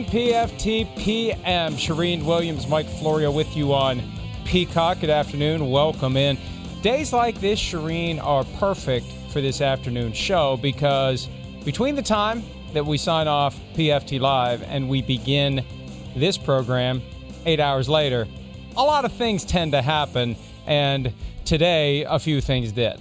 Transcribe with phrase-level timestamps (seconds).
[0.00, 1.74] PFT PM.
[1.74, 4.02] Charean Williams, Mike Florio with you on
[4.46, 5.00] Peacock.
[5.00, 5.70] Good afternoon.
[5.70, 6.38] Welcome in.
[6.80, 11.28] Days like this, Charean, are perfect for this afternoon show because
[11.64, 12.42] between the time
[12.72, 15.62] that we sign off PFT Live and we begin
[16.16, 17.02] this program
[17.44, 18.26] eight hours later,
[18.76, 20.36] a lot of things tend to happen.
[20.66, 21.12] And
[21.44, 22.98] today, a few things did.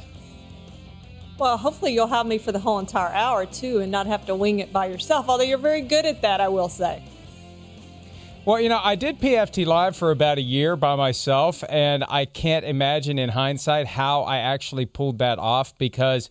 [1.42, 4.36] Well, hopefully you'll have me for the whole entire hour too and not have to
[4.36, 7.04] wing it by yourself, although you're very good at that, I will say.
[8.46, 12.26] Well, you know, I did PFT Live for about a year by myself, and I
[12.26, 16.30] can't imagine in hindsight how I actually pulled that off because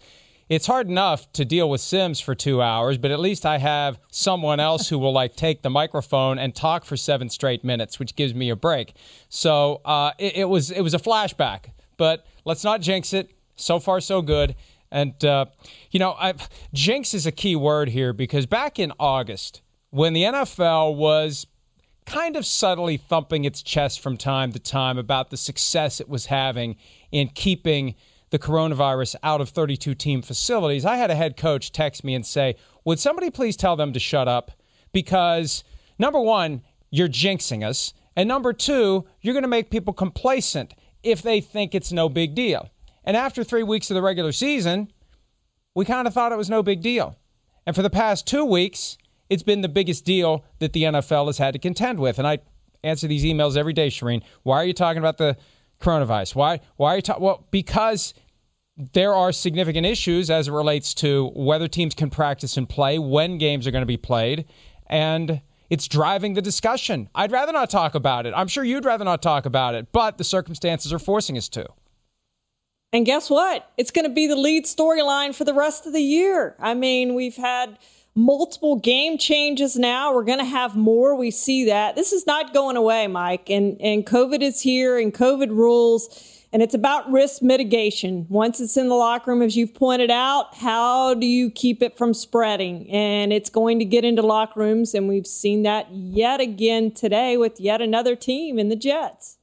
[0.49, 3.99] it's hard enough to deal with Simms for two hours, but at least I have
[4.13, 8.15] someone else who will like take the microphone and talk for seven straight minutes, which
[8.15, 8.95] gives me a break.
[9.29, 13.33] So uh, it, it was it was a flashback, but let's not jinx it.
[13.57, 14.55] So far, so good.
[14.91, 15.47] And, uh,
[15.91, 20.25] you know, I've, jinx is a key word here because back in August, when the
[20.25, 21.47] NFL was
[22.07, 26.27] kind of subtly thumping its chest from time to time about the success it was
[26.27, 26.77] having
[27.13, 27.95] in keeping
[28.31, 32.27] the coronavirus out of 32 team facilities, I had a head coach text me and
[32.27, 34.53] say, Would somebody please tell them to shut up?
[34.93, 35.63] Because,
[35.99, 37.93] number one, you're jinxing us.
[38.17, 42.35] And number two, you're going to make people complacent if they think it's no big
[42.35, 42.71] deal.
[43.11, 44.93] And after three weeks of the regular season,
[45.75, 47.19] we kind of thought it was no big deal.
[47.67, 48.99] And for the past two weeks,
[49.29, 52.21] it's been the biggest deal that the NFL has had to contend with.
[52.21, 52.39] And I
[52.85, 54.23] answer these emails every day, Charean.
[54.45, 55.37] Why are you talking about the
[55.81, 56.37] coronavirus?
[56.37, 56.61] Why?
[56.77, 57.25] Why are you talking?
[57.25, 58.15] Well, because
[58.77, 63.39] there are significant issues as it relates to whether teams can practice and play, when
[63.39, 64.45] games are going to be played,
[64.87, 67.09] and it's driving the discussion.
[67.13, 68.35] I'd rather not talk about it.
[68.37, 71.67] I'm sure you'd rather not talk about it, but the circumstances are forcing us to.
[72.93, 73.71] And guess what?
[73.77, 76.57] It's going to be the lead storyline for the rest of the year.
[76.59, 77.79] I mean, we've had
[78.17, 80.13] multiple game changes now.
[80.13, 81.15] We're going to have more.
[81.15, 81.95] We see that.
[81.95, 83.49] This is not going away, Mike.
[83.49, 86.37] And, and COVID is here and COVID rules.
[86.53, 88.27] And it's about risk mitigation.
[88.29, 91.97] Once it's in the locker room, as you've pointed out, how do you keep it
[91.97, 92.91] from spreading?
[92.91, 94.95] And it's going to get into locker rooms.
[94.95, 99.39] And we've seen that yet again today with yet another team in the Jets.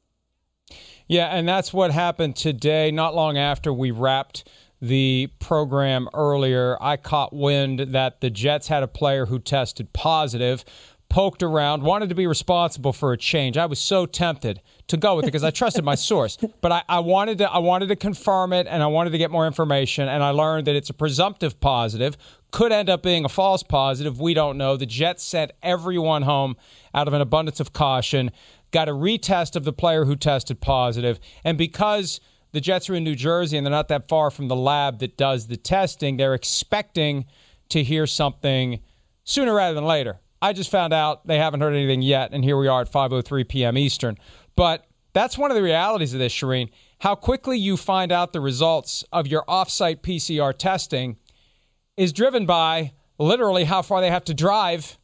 [1.07, 4.49] Yeah, and that's what happened today, not long after we wrapped
[4.81, 6.77] the program earlier.
[6.81, 10.65] I caught wind that the Jets had a player who tested positive,
[11.09, 13.57] poked around, wanted to be responsible for a change.
[13.57, 16.37] I was so tempted to go with it because I trusted my source.
[16.61, 19.31] But I, I, wanted to I wanted to confirm it and I wanted to get
[19.31, 22.17] more information and I learned that it's a presumptive positive.
[22.51, 24.19] Could end up being a false positive.
[24.19, 24.77] We don't know.
[24.77, 26.55] The Jets sent everyone home
[26.93, 28.31] out of an abundance of caution
[28.71, 31.19] got a retest of the player who tested positive.
[31.43, 32.19] And because
[32.51, 35.17] the Jets are in New Jersey and they're not that far from the lab that
[35.17, 37.25] does the testing, they're expecting
[37.69, 38.79] to hear something
[39.23, 40.19] sooner rather than later.
[40.41, 43.47] I just found out they haven't heard anything yet, and here we are at 5:03
[43.47, 43.77] p.m.
[43.77, 44.17] Eastern.
[44.55, 46.69] But that's one of the realities of this, Charean.
[46.99, 51.17] How quickly you find out the results of your offsite PCR testing
[51.95, 54.97] is driven by literally how far they have to drive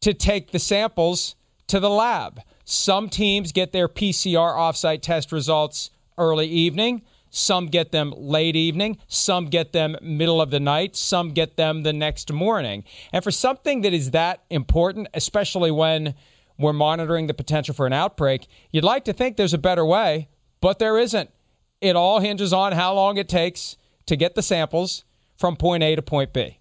[0.00, 1.36] to take the samples
[1.68, 2.40] to the lab.
[2.68, 7.02] Some teams get their PCR offsite test results early evening.
[7.30, 8.98] Some get them late evening.
[9.06, 10.96] Some get them middle of the night.
[10.96, 12.82] Some get them the next morning.
[13.12, 16.14] And for something that is that important, especially when
[16.58, 20.28] we're monitoring the potential for an outbreak, you'd like to think there's a better way,
[20.60, 21.30] but there isn't.
[21.80, 23.76] It all hinges on how long it takes
[24.06, 25.04] to get the samples
[25.36, 26.58] from point A to point B.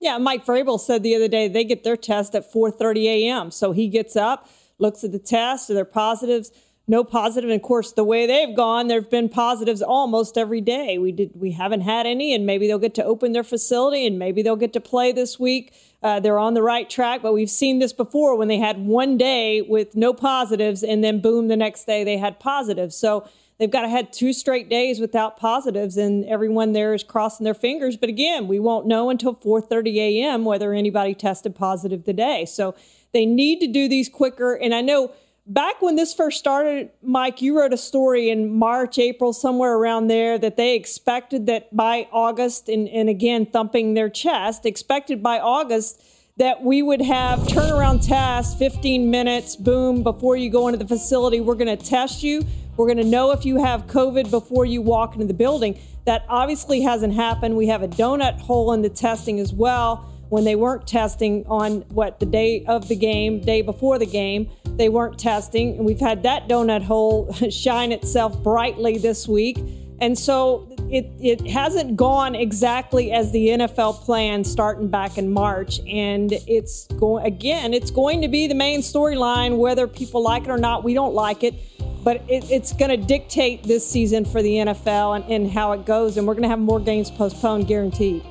[0.00, 3.50] Yeah, Mike Vrabel said the other day they get their test at 4:30 a.m.
[3.50, 4.48] So he gets up,
[4.80, 6.50] looks at the test, are there positives?
[6.88, 7.48] No positive.
[7.48, 10.98] And of course, the way they've gone, there have been positives almost every day.
[10.98, 14.18] We did, we haven't had any, and maybe they'll get to open their facility, and
[14.18, 15.72] maybe they'll get to play this week.
[16.02, 19.16] Uh, they're on the right track, but we've seen this before when they had one
[19.16, 22.96] day with no positives, and then boom, the next day they had positives.
[22.96, 23.28] So
[23.60, 27.54] they've got to had two straight days without positives, and everyone there is crossing their
[27.54, 27.96] fingers.
[27.96, 30.44] But again, we won't know until 4:30 a.m.
[30.44, 32.46] whether anybody tested positive today.
[32.46, 32.74] So
[33.12, 34.54] they need to do these quicker.
[34.54, 35.12] And I know
[35.46, 40.06] back when this first started, Mike, you wrote a story in March, April, somewhere around
[40.06, 45.38] there that they expected that by August, and, and again, thumping their chest, expected by
[45.38, 46.02] August
[46.40, 51.38] that we would have turnaround tests, 15 minutes, boom, before you go into the facility.
[51.38, 52.46] We're going to test you.
[52.78, 55.78] We're going to know if you have COVID before you walk into the building.
[56.06, 57.58] That obviously hasn't happened.
[57.58, 59.96] We have a donut hole in the testing as well
[60.30, 64.48] when they weren't testing on what the day of the game, day before the game,
[64.64, 65.76] they weren't testing.
[65.76, 69.58] And we've had that donut hole shine itself brightly this week.
[70.00, 75.80] And so it, it hasn't gone exactly as the NFL planned starting back in March.
[75.88, 80.50] And it's going, again, it's going to be the main storyline, whether people like it
[80.50, 80.82] or not.
[80.82, 81.54] We don't like it,
[82.02, 85.86] but it, it's going to dictate this season for the NFL and, and how it
[85.86, 86.16] goes.
[86.16, 88.24] And we're going to have more games postponed, guaranteed.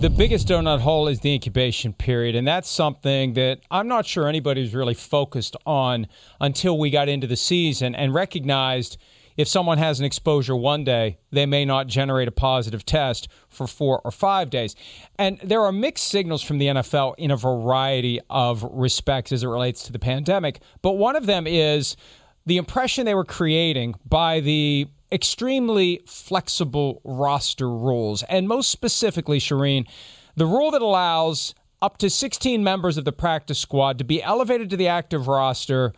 [0.00, 4.26] The biggest donut hole is the incubation period, and that's something that I'm not sure
[4.26, 6.06] anybody's really focused on
[6.40, 8.96] until we got into the season and recognized
[9.40, 13.66] if someone has an exposure one day, they may not generate a positive test for
[13.66, 14.76] four or five days.
[15.18, 19.48] And there are mixed signals from the NFL in a variety of respects as it
[19.48, 20.60] relates to the pandemic.
[20.82, 21.96] But one of them is
[22.44, 28.22] the impression they were creating by the extremely flexible roster rules.
[28.24, 29.88] And most specifically, Charean,
[30.36, 34.68] the rule that allows up to 16 members of the practice squad to be elevated
[34.70, 35.94] to the active roster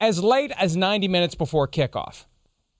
[0.00, 2.24] as late as 90 minutes before kickoff,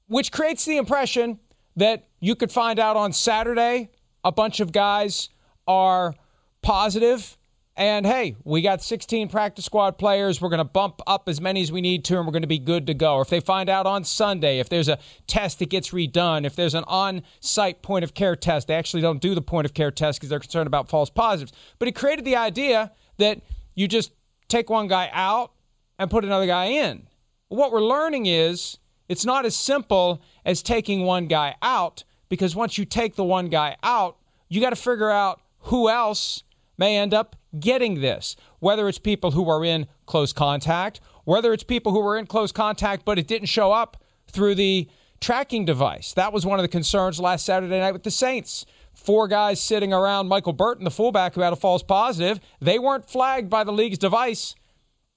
[0.08, 1.38] which creates the impression
[1.76, 3.90] that you could find out on Saturday
[4.24, 5.28] a bunch of guys
[5.66, 6.14] are
[6.60, 7.38] positive
[7.78, 10.40] and hey, we got 16 practice squad players.
[10.40, 12.48] We're going to bump up as many as we need to, and we're going to
[12.48, 13.14] be good to go.
[13.14, 16.56] Or if they find out on Sunday, if there's a test that gets redone, if
[16.56, 19.74] there's an on site point of care test, they actually don't do the point of
[19.74, 21.52] care test because they're concerned about false positives.
[21.78, 23.42] But it created the idea that
[23.76, 24.10] you just
[24.48, 25.52] take one guy out
[26.00, 27.06] and put another guy in.
[27.46, 28.78] What we're learning is
[29.08, 33.48] it's not as simple as taking one guy out because once you take the one
[33.48, 34.16] guy out,
[34.48, 36.42] you got to figure out who else
[36.76, 41.64] may end up getting this, whether it's people who are in close contact, whether it's
[41.64, 43.96] people who were in close contact but it didn't show up
[44.26, 44.88] through the
[45.20, 46.12] tracking device.
[46.12, 48.66] That was one of the concerns last Saturday night with the Saints.
[48.94, 53.08] Four guys sitting around Michael Burton, the fullback who had a false positive, they weren't
[53.08, 54.54] flagged by the league's device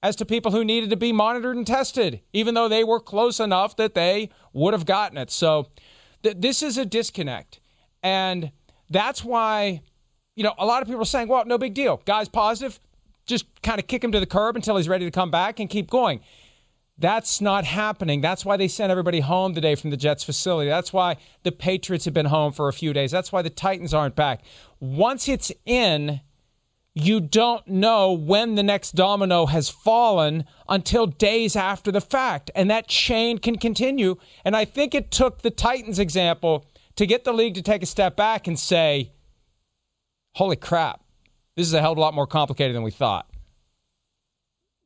[0.02, 3.38] as to people who needed to be monitored and tested, even though they were close
[3.38, 5.30] enough that they would have gotten it.
[5.30, 5.68] So
[6.22, 7.60] th- this is a disconnect.
[8.02, 8.50] And
[8.90, 9.82] that's why
[10.34, 12.00] you know, a lot of people are saying, well, no big deal.
[12.04, 12.80] Guy's positive.
[13.26, 15.68] Just kind of kick him to the curb until he's ready to come back and
[15.68, 16.20] keep going.
[16.98, 18.20] That's not happening.
[18.20, 20.68] That's why they sent everybody home today from the Jets facility.
[20.68, 23.10] That's why the Patriots have been home for a few days.
[23.10, 24.42] That's why the Titans aren't back.
[24.78, 26.20] Once it's in,
[26.94, 32.50] you don't know when the next domino has fallen until days after the fact.
[32.54, 34.16] And that chain can continue.
[34.44, 36.66] And I think it took the Titans example
[36.96, 39.12] to get the league to take a step back and say,
[40.34, 41.02] holy crap,
[41.56, 43.26] this is a hell of a lot more complicated than we thought.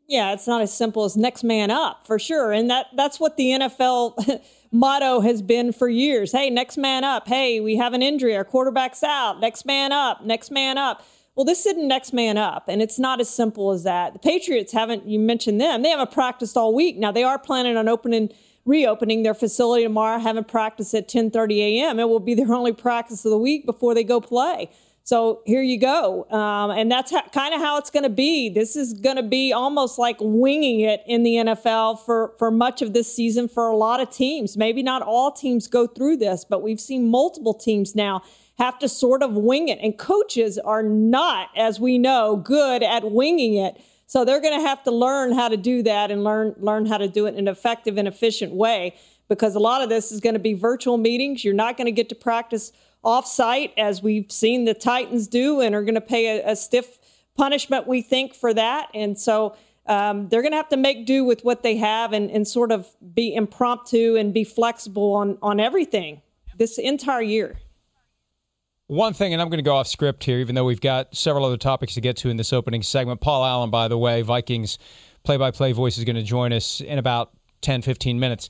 [0.08, 2.52] Yeah, it's not as simple as next man up for sure.
[2.52, 4.40] And that that's what the NFL
[4.72, 6.30] motto has been for years.
[6.30, 7.26] Hey, next man up.
[7.26, 8.36] Hey, we have an injury.
[8.36, 9.40] Our quarterback's out.
[9.40, 10.24] Next man up.
[10.24, 11.04] Next man up.
[11.36, 14.14] Well, this isn't next man up, and it's not as simple as that.
[14.14, 16.96] The Patriots haven't, you mentioned them, they haven't practiced all week.
[16.96, 18.30] Now, they are planning on opening,
[18.64, 22.00] reopening their facility tomorrow, haven't practiced at 10.30 a.m.
[22.00, 24.70] It will be their only practice of the week before they go play.
[25.04, 26.28] So here you go.
[26.30, 28.48] Um, and that's kind of how it's going to be.
[28.48, 32.82] This is going to be almost like winging it in the NFL for, for much
[32.82, 34.56] of this season for a lot of teams.
[34.56, 38.22] Maybe not all teams go through this, but we've seen multiple teams now
[38.58, 39.78] have to sort of wing it.
[39.82, 43.80] And coaches are not, as we know, good at winging it.
[44.06, 46.98] So they're going to have to learn how to do that and learn learn how
[46.98, 48.94] to do it in an effective and efficient way
[49.28, 51.44] because a lot of this is going to be virtual meetings.
[51.44, 52.72] You're not going to get to practice
[53.04, 56.98] offsite, as we've seen the Titans do, and are going to pay a, a, stiff
[57.36, 58.88] punishment, we think, for that.
[58.94, 59.54] And so
[59.86, 62.72] um, they're going to have to make do with what they have and, and sort
[62.72, 66.20] of be impromptu and be flexible on, on everything
[66.58, 67.56] this entire year.
[68.88, 71.44] One thing, and I'm going to go off script here, even though we've got several
[71.44, 73.20] other topics to get to in this opening segment.
[73.20, 74.78] Paul Allen, by the way, Vikings
[75.24, 78.48] play by play voice, is going to join us in about 10, 15 minutes.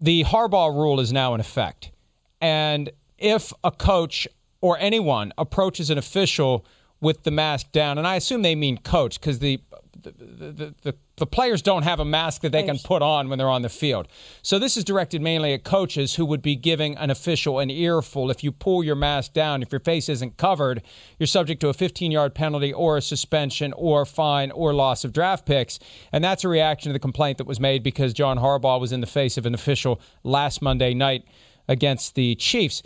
[0.00, 1.92] The Harbaugh rule is now in effect.
[2.40, 4.26] And if a coach
[4.62, 6.64] or anyone approaches an official
[7.02, 9.60] with the mask down, and I assume they mean coach because the
[10.02, 13.48] the, the, the, players don't have a mask that they can put on when they're
[13.48, 14.08] on the field.
[14.42, 18.30] So this is directed mainly at coaches who would be giving an official an earful.
[18.30, 20.82] If you pull your mask down, if your face isn't covered,
[21.18, 25.12] you're subject to a 15 yard penalty or a suspension or fine or loss of
[25.12, 25.78] draft picks.
[26.10, 29.00] And that's a reaction to the complaint that was made because John Harbaugh was in
[29.00, 31.24] the face of an official last Monday night
[31.68, 32.82] against the Chiefs.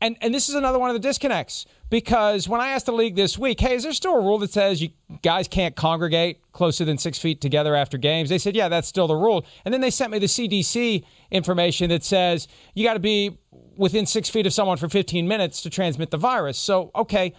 [0.00, 3.16] And, and this is another one of the disconnects because when I asked the league
[3.16, 4.90] this week, hey, is there still a rule that says you
[5.22, 8.30] guys can't congregate closer than six feet together after games?
[8.30, 9.44] They said, yeah, that's still the rule.
[9.64, 13.38] And then they sent me the CDC information that says you got to be
[13.76, 16.56] within six feet of someone for 15 minutes to transmit the virus.
[16.56, 17.34] So, okay,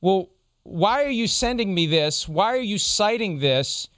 [0.00, 0.30] well,
[0.62, 2.26] why are you sending me this?
[2.28, 3.88] Why are you citing this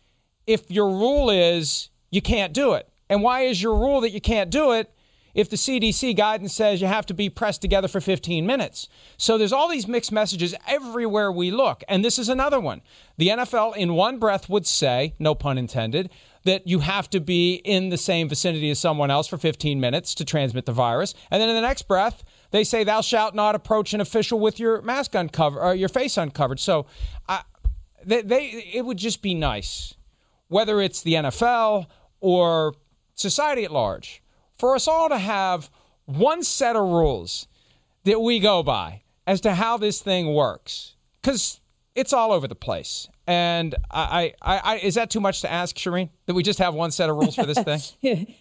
[0.47, 2.89] if your rule is you can't do it?
[3.09, 4.93] And why is your rule that you can't do it
[5.35, 8.89] if the CDC guidance says you have to be pressed together for 15 minutes.
[9.17, 11.85] So there's all these mixed messages everywhere we look.
[11.89, 12.83] And this is another one.
[13.17, 16.11] The NFL, in one breath, would say, no pun intended,
[16.45, 20.15] that you have to be in the same vicinity as someone else for 15 minutes
[20.15, 21.15] to transmit the virus.
[21.31, 24.59] And then in the next breath, they say, thou shalt not approach an official with
[24.59, 26.59] your mask uncovered or your face uncovered.
[26.59, 26.87] So
[27.29, 27.43] I,
[28.05, 29.95] they, they, it would just be nice,
[30.49, 31.87] whether it's the NFL
[32.21, 32.75] or
[33.15, 34.23] society at large
[34.61, 35.71] for us all to have
[36.05, 37.49] one set of rules
[38.05, 41.61] that we go by as to how this thing works because
[41.95, 43.09] it's all over the place.
[43.27, 46.75] And I, I, I, is that too much to ask, Charean, that we just have
[46.75, 47.59] one set of rules for this
[48.03, 48.35] thing?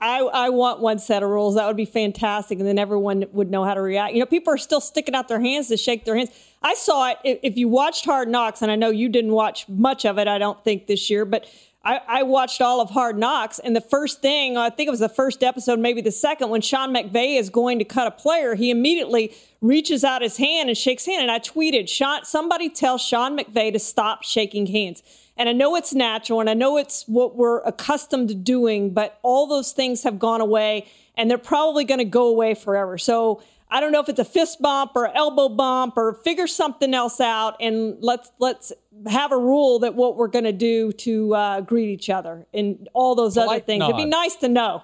[0.00, 1.56] I, I want one set of rules.
[1.56, 2.58] That would be fantastic.
[2.58, 4.14] And then everyone would know how to react.
[4.14, 6.30] You know, people are still sticking out their hands to shake their hands.
[6.62, 7.18] I saw it.
[7.42, 10.38] If you watched Hard Knocks, and I know you didn't watch much of it, I
[10.38, 11.46] don't think this year, but
[11.82, 15.00] I, I, watched all of Hard Knocks, and the first thing, I think it was
[15.00, 18.54] the first episode, maybe the second, when Sean McVay is going to cut a player,
[18.54, 21.22] he immediately reaches out his hand and shakes hand.
[21.22, 25.02] And I tweeted, Sean, somebody tell Sean McVay to stop shaking hands.
[25.38, 29.18] And I know it's natural, and I know it's what we're accustomed to doing, but
[29.22, 32.98] all those things have gone away, and they're probably going to go away forever.
[32.98, 36.92] So I don't know if it's a fist bump or elbow bump or figure something
[36.92, 38.72] else out and let's let's
[39.08, 42.88] have a rule that what we're going to do to uh, greet each other and
[42.92, 43.78] all those polite other things.
[43.80, 43.90] Nod.
[43.90, 44.82] It'd be nice to know.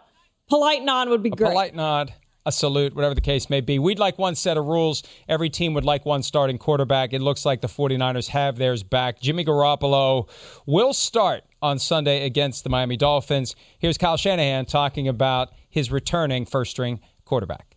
[0.48, 1.48] Polite nod would be a great.
[1.48, 2.14] Polite nod,
[2.44, 3.80] a salute, whatever the case may be.
[3.80, 5.02] We'd like one set of rules.
[5.28, 7.12] Every team would like one starting quarterback.
[7.12, 9.20] It looks like the 49ers have theirs back.
[9.20, 10.28] Jimmy Garoppolo
[10.64, 13.56] will start on Sunday against the Miami Dolphins.
[13.80, 17.75] Here's Kyle Shanahan talking about his returning first string quarterback.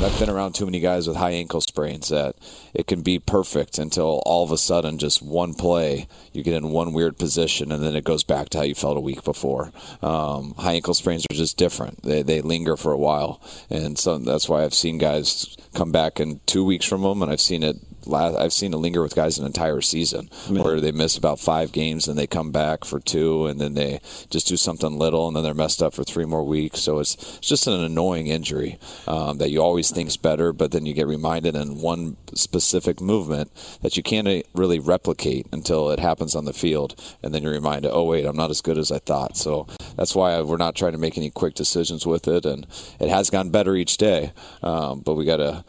[0.00, 2.34] I've been around too many guys with high ankle sprains that
[2.74, 6.70] it can be perfect until all of a sudden, just one play, you get in
[6.70, 9.72] one weird position and then it goes back to how you felt a week before.
[10.02, 12.02] Um, high ankle sprains are just different.
[12.02, 13.40] They, they linger for a while.
[13.70, 17.30] And so that's why I've seen guys come back in two weeks from them, and
[17.30, 17.76] I've seen it
[18.12, 22.08] I've seen it linger with guys an entire season where they miss about five games
[22.08, 25.42] and they come back for two and then they just do something little and then
[25.42, 26.80] they're messed up for three more weeks.
[26.80, 30.86] So it's, it's just an annoying injury um, that you always think's better, but then
[30.86, 33.50] you get reminded in one specific movement
[33.82, 37.90] that you can't really replicate until it happens on the field, and then you're reminded,
[37.92, 39.36] oh wait, I'm not as good as I thought.
[39.36, 39.66] So
[39.96, 42.66] that's why we're not trying to make any quick decisions with it, and
[43.00, 44.32] it has gotten better each day.
[44.62, 45.64] Um, but we got to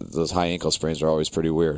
[0.00, 1.75] those high ankle sprains are always pretty weird.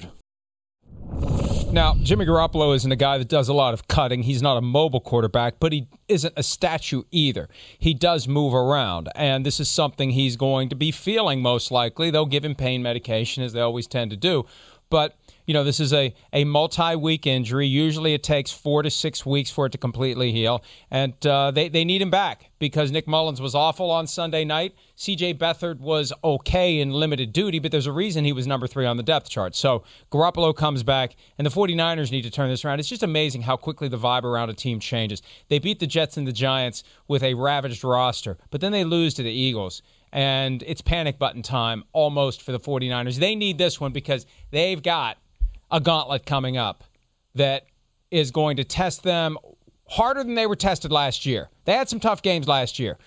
[1.71, 4.23] Now, Jimmy Garoppolo isn't a guy that does a lot of cutting.
[4.23, 7.51] He's not a mobile quarterback, but he isn't a statue either.
[7.79, 12.11] He does move around, and this is something he's going to be feeling most likely.
[12.11, 14.47] They'll give him pain medication, as they always tend to do.
[14.89, 15.18] But
[15.49, 17.67] you know, this is a, a multi week injury.
[17.67, 20.63] Usually it takes four to six weeks for it to completely heal.
[20.91, 24.75] And uh, they, they need him back because Nick Mullens was awful on Sunday night.
[24.99, 28.85] CJ Beathard was okay in limited duty, but there's a reason he was number three
[28.85, 29.57] on the depth chart.
[29.57, 32.79] So Garoppolo comes back, and the 49ers need to turn this around.
[32.79, 35.23] It's just amazing how quickly the vibe around a team changes.
[35.49, 39.15] They beat the Jets and the Giants with a ravaged roster, but then they lose
[39.15, 43.17] to the Eagles and it's panic button time almost for the 49ers.
[43.17, 45.19] They need this one because they've got
[45.71, 46.85] a gauntlet coming up
[47.35, 47.67] that
[48.11, 49.37] is going to test them
[49.89, 51.49] harder than they were tested last year.
[51.65, 52.99] They had some tough games last year.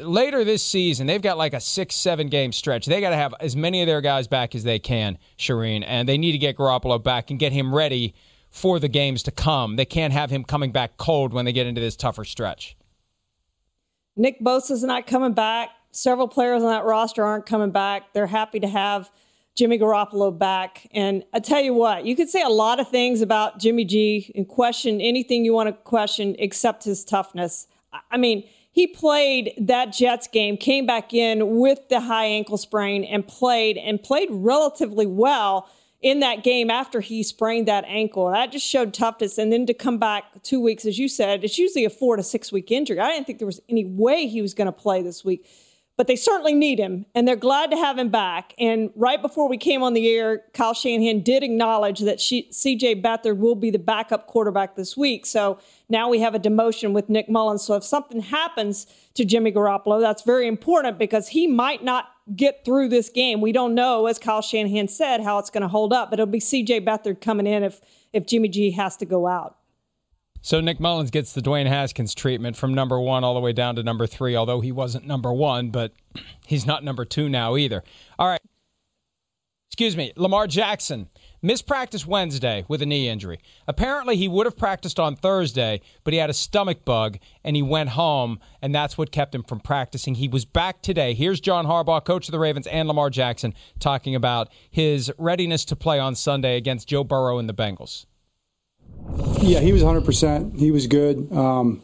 [0.00, 2.86] Later this season, they've got like a six, seven game stretch.
[2.86, 6.08] They got to have as many of their guys back as they can, Charean, and
[6.08, 8.14] they need to get Garoppolo back and get him ready
[8.50, 9.76] for the games to come.
[9.76, 12.76] They can't have him coming back cold when they get into this tougher stretch.
[14.16, 15.68] Nick Bosa's not coming back.
[15.92, 18.14] Several players on that roster aren't coming back.
[18.14, 19.10] They're happy to have
[19.56, 20.86] Jimmy Garoppolo back.
[20.92, 24.30] And I tell you what, you could say a lot of things about Jimmy G
[24.34, 27.66] and question anything you want to question except his toughness.
[28.10, 33.04] I mean, he played that Jets game, came back in with the high ankle sprain
[33.04, 35.70] and played and played relatively well
[36.02, 38.30] in that game after he sprained that ankle.
[38.30, 39.38] That just showed toughness.
[39.38, 42.22] And then to come back two weeks, as you said, it's usually a four to
[42.22, 43.00] six week injury.
[43.00, 45.48] I didn't think there was any way he was going to play this week
[45.96, 48.52] but they certainly need him and they're glad to have him back.
[48.58, 53.38] And right before we came on the air, Kyle Shanahan did acknowledge that CJ Beathard
[53.38, 55.24] will be the backup quarterback this week.
[55.24, 57.62] So now we have a demotion with Nick Mullens.
[57.62, 62.64] So if something happens to Jimmy Garoppolo, that's very important because he might not get
[62.64, 63.40] through this game.
[63.40, 66.30] We don't know, as Kyle Shanahan said, how it's going to hold up, but it'll
[66.30, 67.80] be CJ Beathard coming in if,
[68.12, 69.56] if Jimmy G has to go out.
[70.46, 73.74] So Nick Mullens gets the Dwayne Haskins treatment from number one all the way down
[73.74, 75.92] to number three, although he wasn't number one, but
[76.46, 77.82] he's not number two now either.
[78.16, 78.40] All right.
[79.68, 81.08] Excuse me, Lamar Jackson
[81.42, 83.40] missed practice Wednesday with a knee injury.
[83.66, 87.62] Apparently, he would have practiced on Thursday, but he had a stomach bug and he
[87.62, 90.14] went home, and that's what kept him from practicing.
[90.14, 91.12] He was back today.
[91.12, 95.74] Here's John Harbaugh, coach of the Ravens, and Lamar Jackson talking about his readiness to
[95.74, 98.06] play on Sunday against Joe Burrow and the Bengals.
[99.40, 100.58] Yeah, he was 100%.
[100.58, 101.32] He was good.
[101.32, 101.80] Um,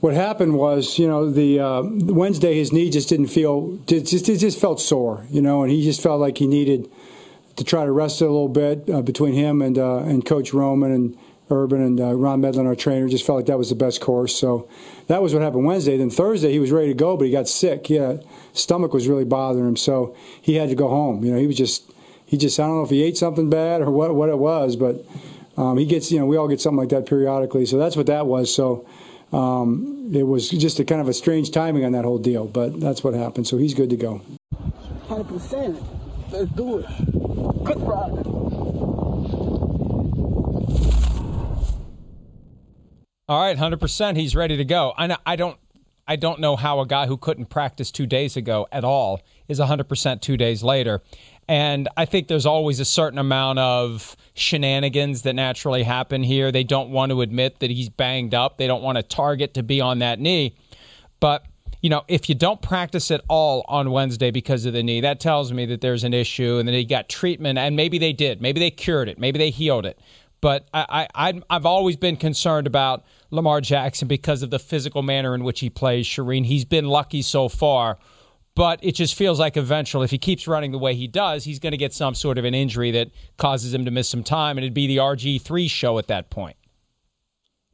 [0.00, 4.38] what happened was, you know, the uh, Wednesday his knee just didn't feel, just it
[4.38, 6.90] just felt sore, you know, and he just felt like he needed
[7.56, 10.52] to try to rest it a little bit uh, between him and uh, and Coach
[10.52, 11.16] Roman and
[11.50, 14.34] Urban and uh, Ron Medlin, our trainer, just felt like that was the best course.
[14.34, 14.68] So
[15.06, 15.96] that was what happened Wednesday.
[15.96, 17.88] Then Thursday he was ready to go, but he got sick.
[17.90, 18.16] Yeah,
[18.54, 21.24] stomach was really bothering him, so he had to go home.
[21.24, 21.92] You know, he was just
[22.26, 24.76] he just I don't know if he ate something bad or what what it was,
[24.76, 25.04] but
[25.56, 27.66] um, he gets, you know, we all get something like that periodically.
[27.66, 28.54] So that's what that was.
[28.54, 28.86] So
[29.32, 32.80] um, it was just a kind of a strange timing on that whole deal, but
[32.80, 33.46] that's what happened.
[33.46, 34.22] So he's good to go.
[35.08, 35.82] 100%.
[36.30, 36.86] Let's do it.
[37.64, 38.22] Good Friday.
[43.28, 44.16] All right, 100%.
[44.16, 44.92] He's ready to go.
[44.96, 45.58] I, I don't
[46.06, 49.60] I don't know how a guy who couldn't practice 2 days ago at all is
[49.60, 51.00] 100% 2 days later.
[51.52, 56.50] And I think there's always a certain amount of shenanigans that naturally happen here.
[56.50, 58.56] They don't want to admit that he's banged up.
[58.56, 60.56] They don't want a target to be on that knee.
[61.20, 61.44] But,
[61.82, 65.20] you know, if you don't practice at all on Wednesday because of the knee, that
[65.20, 67.58] tells me that there's an issue and that he got treatment.
[67.58, 68.40] And maybe they did.
[68.40, 69.18] Maybe they cured it.
[69.18, 70.00] Maybe they healed it.
[70.40, 75.34] But I, I, I've always been concerned about Lamar Jackson because of the physical manner
[75.34, 76.46] in which he plays, Charean.
[76.46, 77.98] He's been lucky so far
[78.54, 81.58] but it just feels like eventually, if he keeps running the way he does, he's
[81.58, 84.58] going to get some sort of an injury that causes him to miss some time,
[84.58, 86.56] and it'd be the RG3 show at that point.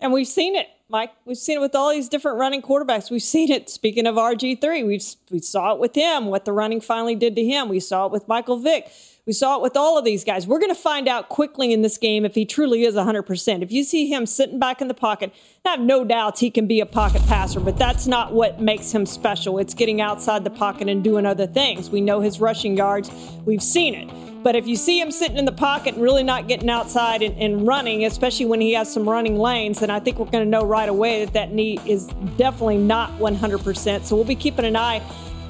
[0.01, 1.11] And we've seen it, Mike.
[1.25, 3.11] We've seen it with all these different running quarterbacks.
[3.11, 3.69] We've seen it.
[3.69, 6.27] Speaking of RG3, we we saw it with him.
[6.27, 7.69] What the running finally did to him.
[7.69, 8.91] We saw it with Michael Vick.
[9.29, 10.47] We saw it with all of these guys.
[10.47, 13.63] We're going to find out quickly in this game if he truly is 100%.
[13.63, 15.35] If you see him sitting back in the pocket,
[15.67, 18.91] I have no doubts he can be a pocket passer, but that's not what makes
[18.91, 19.59] him special.
[19.59, 21.91] It's getting outside the pocket and doing other things.
[21.91, 23.11] We know his rushing yards,
[23.45, 24.09] we've seen it.
[24.43, 27.37] But if you see him sitting in the pocket and really not getting outside and,
[27.37, 30.51] and running, especially when he has some running lanes, then I think we're going to
[30.51, 32.07] know right away that that knee is
[32.39, 34.05] definitely not 100%.
[34.05, 35.03] So we'll be keeping an eye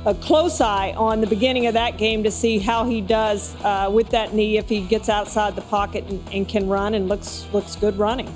[0.06, 3.90] a close eye on the beginning of that game to see how he does uh,
[3.92, 7.46] with that knee if he gets outside the pocket and, and, can run and looks
[7.52, 8.32] looks good running.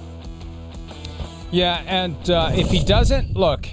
[1.50, 3.68] Yeah, and uh, if he doesn't, look,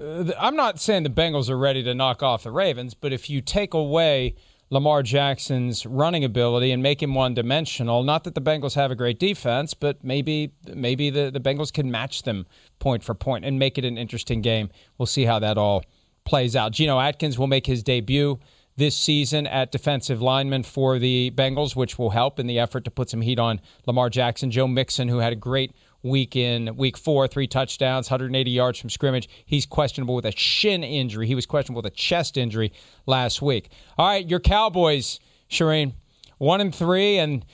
[0.00, 3.30] uh, I'm not saying the Bengals are ready to knock off the Ravens, but if
[3.30, 4.34] you take away
[4.70, 8.96] Lamar Jackson's running ability and make him one dimensional, not that the Bengals have a
[8.96, 12.46] great defense, but maybe maybe the, the Bengals can match them
[12.80, 14.70] point for point and make it an interesting game.
[14.98, 15.84] We'll see how that all
[16.24, 16.72] plays out.
[16.72, 18.38] Geno Atkins will make his debut
[18.76, 22.90] this season at defensive lineman for the Bengals, which will help in the effort to
[22.90, 24.50] put some heat on Lamar Jackson.
[24.50, 28.90] Joe Mixon, who had a great week in week four, three touchdowns, 180 yards from
[28.90, 29.28] scrimmage.
[29.44, 31.26] He's questionable with a shin injury.
[31.26, 32.72] He was questionable with a chest injury
[33.06, 33.70] last week.
[33.96, 35.92] All right, your Cowboys, Charean,
[36.38, 37.44] one and three, and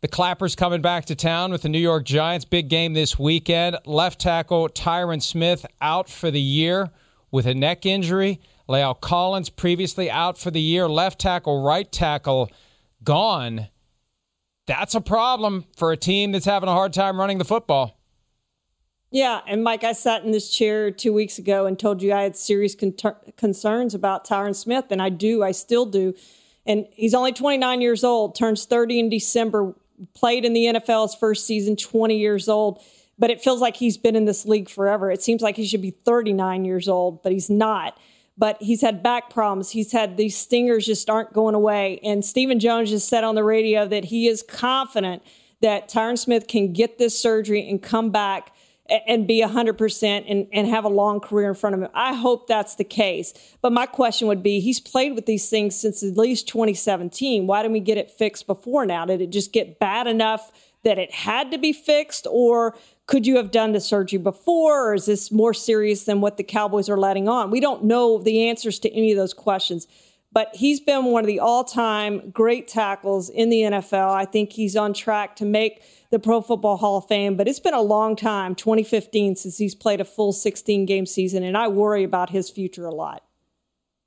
[0.00, 2.46] the Clappers coming back to town with the New York Giants.
[2.46, 3.76] Big game this weekend.
[3.84, 6.90] Left tackle Tyron Smith out for the year
[7.30, 8.40] with a neck injury.
[8.68, 10.88] La'el Collins previously out for the year.
[10.88, 12.50] Left tackle, right tackle
[13.02, 13.68] gone.
[14.66, 17.98] That's a problem for a team that's having a hard time running the football.
[19.10, 22.22] Yeah, and Mike, I sat in this chair two weeks ago and told you I
[22.22, 22.94] had serious con-
[23.36, 26.14] concerns about Tyron Smith, and I do, I still do.
[26.64, 29.74] And he's only 29 years old, turns 30 in December,
[30.14, 32.80] played in the NFL's first season, 20 years old
[33.20, 35.10] but it feels like he's been in this league forever.
[35.10, 37.96] It seems like he should be 39 years old, but he's not.
[38.38, 39.70] But he's had back problems.
[39.70, 42.00] He's had these stingers just aren't going away.
[42.02, 45.22] And Stephen Jones just said on the radio that he is confident
[45.60, 48.52] that Tyron Smith can get this surgery and come back
[49.06, 51.88] and be 100% and, and have a long career in front of him.
[51.94, 53.34] I hope that's the case.
[53.60, 57.46] But my question would be he's played with these things since at least 2017.
[57.46, 59.04] Why didn't we get it fixed before now?
[59.04, 60.50] Did it just get bad enough
[60.82, 62.26] that it had to be fixed?
[62.28, 62.74] Or
[63.10, 64.90] could you have done the surgery before?
[64.90, 67.50] Or is this more serious than what the Cowboys are letting on?
[67.50, 69.86] We don't know the answers to any of those questions
[70.32, 74.10] but he's been one of the all time great tackles in the NFL.
[74.10, 77.60] I think he's on track to make the Pro Football Hall of Fame, but it's
[77.60, 81.68] been a long time 2015 since he's played a full 16 game season, and I
[81.68, 83.22] worry about his future a lot.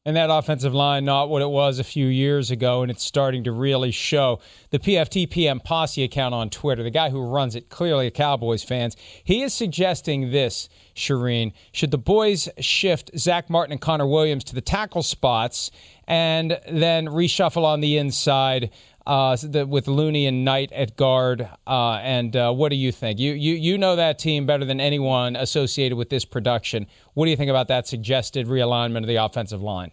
[0.06, 3.46] And that offensive line, not what it was a few years ago, and it's starting
[3.46, 4.42] to really show.
[4.70, 8.98] The PFTPM Posse account on Twitter, the guy who runs it, clearly a Cowboys fans,
[9.24, 11.54] he is suggesting this, Charean.
[11.72, 15.72] Should the boys shift Zack Martin and Connor Williams to the tackle spots
[16.06, 18.72] and then reshuffle on the inside
[19.06, 19.38] uh,
[19.68, 21.50] with Looney and Knight at guard.
[21.68, 23.20] Uh, and uh, what do you think?
[23.20, 26.88] You, you you know that team better than anyone associated with this production.
[27.14, 29.92] What do you think about that suggested realignment of the offensive line?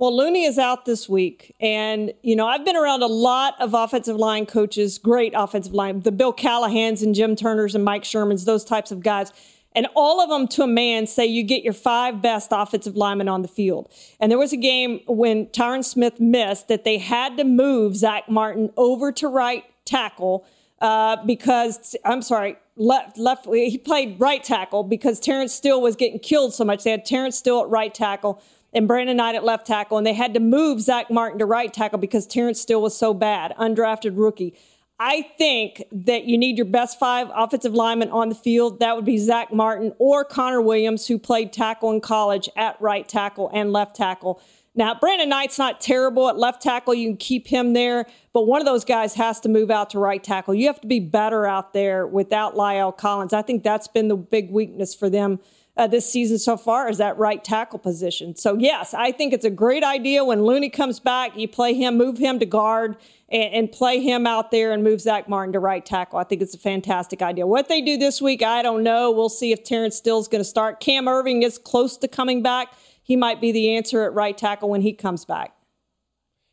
[0.00, 1.54] Well, Looney is out this week.
[1.60, 6.00] And, you know, I've been around a lot of offensive line coaches, great offensive line,
[6.00, 9.32] the Bill Callahans and Jim Turners and Mike Shermans, those types of guys.
[9.74, 13.28] And all of them to a man say you get your five best offensive linemen
[13.28, 13.90] on the field.
[14.20, 18.28] And there was a game when Tyron Smith missed that they had to move Zack
[18.28, 20.46] Martin over to right tackle
[20.80, 26.18] uh, because, I'm sorry, left, left, he played right tackle because Terence Steele was getting
[26.18, 26.84] killed so much.
[26.84, 28.42] They had Terence Steele at right tackle
[28.74, 31.72] and Brandon Knight at left tackle, and they had to move Zack Martin to right
[31.72, 34.54] tackle because Terence Steele was so bad, undrafted rookie.
[34.98, 38.78] I think that you need your best five offensive linemen on the field.
[38.78, 43.08] That would be Zack Martin or Connor Williams, who played tackle in college at right
[43.08, 44.40] tackle and left tackle.
[44.76, 46.94] Now, Brandon Knight's not terrible at left tackle.
[46.94, 49.98] You can keep him there, but one of those guys has to move out to
[49.98, 50.54] right tackle.
[50.54, 53.32] You have to be better out there without La'el Collins.
[53.32, 55.38] I think that's been the big weakness for them
[55.76, 58.36] uh, this season so far is that right tackle position.
[58.36, 61.98] So, yes, I think it's a great idea when Looney comes back, you play him,
[61.98, 62.96] move him to guard,
[63.28, 66.18] and, and play him out there and move Zack Martin to right tackle.
[66.18, 67.46] I think it's a fantastic idea.
[67.46, 69.10] What they do this week, I don't know.
[69.10, 70.78] We'll see if Terence Steele's going to start.
[70.78, 72.68] Cam Erving is close to coming back.
[73.02, 75.54] He might be the answer at right tackle when he comes back.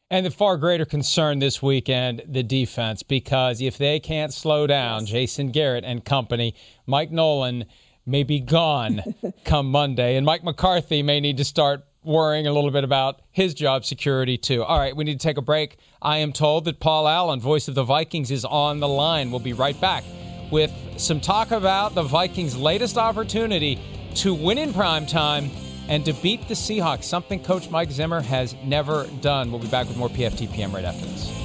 [0.10, 5.06] And the far greater concern this weekend, the defense, because if they can't slow down
[5.06, 6.54] Jason Garrett and company,
[6.86, 7.64] Mike Nolan
[8.06, 9.02] may be gone
[9.46, 10.16] come Monday.
[10.16, 14.38] And Mike McCarthy may need to start worrying a little bit about his job security,
[14.38, 14.64] too.
[14.64, 15.78] All right, we need to take a break.
[16.02, 19.30] I am told that Paul Allen, voice of the Vikings, is on the line.
[19.30, 20.04] We'll be right back
[20.52, 23.80] with some talk about the Vikings' latest opportunity
[24.16, 25.50] to win in prime time
[25.88, 29.52] and to beat the Seahawks, something Coach Mike Zimmer has never done.
[29.52, 31.41] We'll be back with more PFTPM right after this.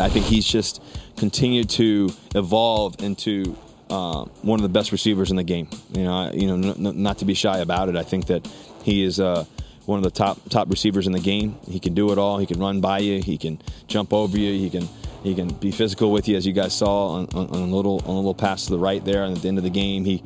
[0.00, 0.82] I think he's just
[1.16, 3.56] continued to evolve into
[3.90, 5.68] uh, one of the best receivers in the game.
[5.92, 7.96] You know, I, you know, n- n- not to be shy about it.
[7.96, 8.46] I think that
[8.82, 9.44] he is uh,
[9.86, 11.56] one of the top top receivers in the game.
[11.68, 12.38] He can do it all.
[12.38, 13.22] He can run by you.
[13.22, 14.58] He can jump over you.
[14.58, 14.88] He can
[15.22, 18.00] he can be physical with you, as you guys saw on, on, on a little
[18.04, 19.24] on a little pass to the right there.
[19.24, 20.22] And at the end of the game, he.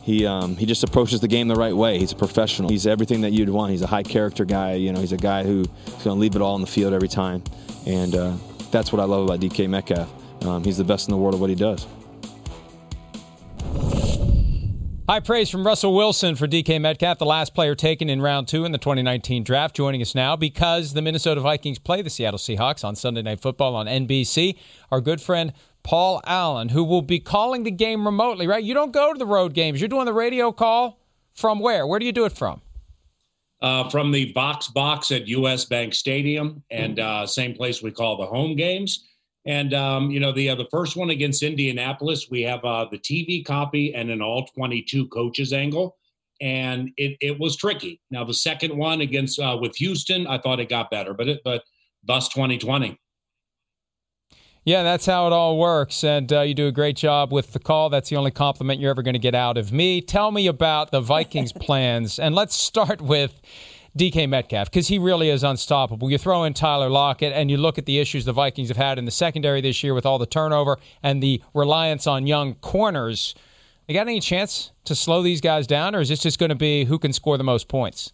[0.00, 1.98] He, um, he just approaches the game the right way.
[1.98, 2.70] He's a professional.
[2.70, 3.72] He's everything that you'd want.
[3.72, 4.72] He's a high character guy.
[4.72, 7.08] You know, he's a guy who's going to leave it all on the field every
[7.08, 7.42] time.
[7.84, 8.36] And uh,
[8.70, 10.12] that's what I love about DK Metcalf.
[10.44, 11.86] Um, he's the best in the world at what he does.
[15.08, 18.66] High praise from Russell Wilson for DK Metcalf, the last player taken in round two
[18.66, 19.74] in the 2019 draft.
[19.74, 23.74] Joining us now because the Minnesota Vikings play the Seattle Seahawks on Sunday Night Football
[23.74, 24.58] on NBC.
[24.92, 28.62] Our good friend Paul Allen, who will be calling the game remotely, right?
[28.62, 29.80] You don't go to the road games.
[29.80, 31.00] You're doing the radio call
[31.32, 31.86] from where?
[31.86, 32.60] Where do you do it from?
[33.60, 38.16] Uh, from the Vox Box at US Bank Stadium, and uh, same place we call
[38.16, 39.04] the home games.
[39.46, 42.98] And um, you know the uh, the first one against Indianapolis, we have uh, the
[42.98, 45.96] TV copy and an all twenty two coaches angle,
[46.40, 48.00] and it it was tricky.
[48.10, 51.40] Now the second one against uh, with Houston, I thought it got better, but it
[51.44, 51.62] but
[52.04, 52.98] bus twenty twenty.
[54.68, 56.04] Yeah, that's how it all works.
[56.04, 57.88] And uh, you do a great job with the call.
[57.88, 60.02] That's the only compliment you're ever going to get out of me.
[60.02, 62.18] Tell me about the Vikings' plans.
[62.18, 63.40] And let's start with
[63.96, 66.10] DK Metcalf because he really is unstoppable.
[66.10, 68.98] You throw in Tyler Lockett and you look at the issues the Vikings have had
[68.98, 73.34] in the secondary this year with all the turnover and the reliance on young corners.
[73.86, 76.54] You got any chance to slow these guys down, or is this just going to
[76.54, 78.12] be who can score the most points?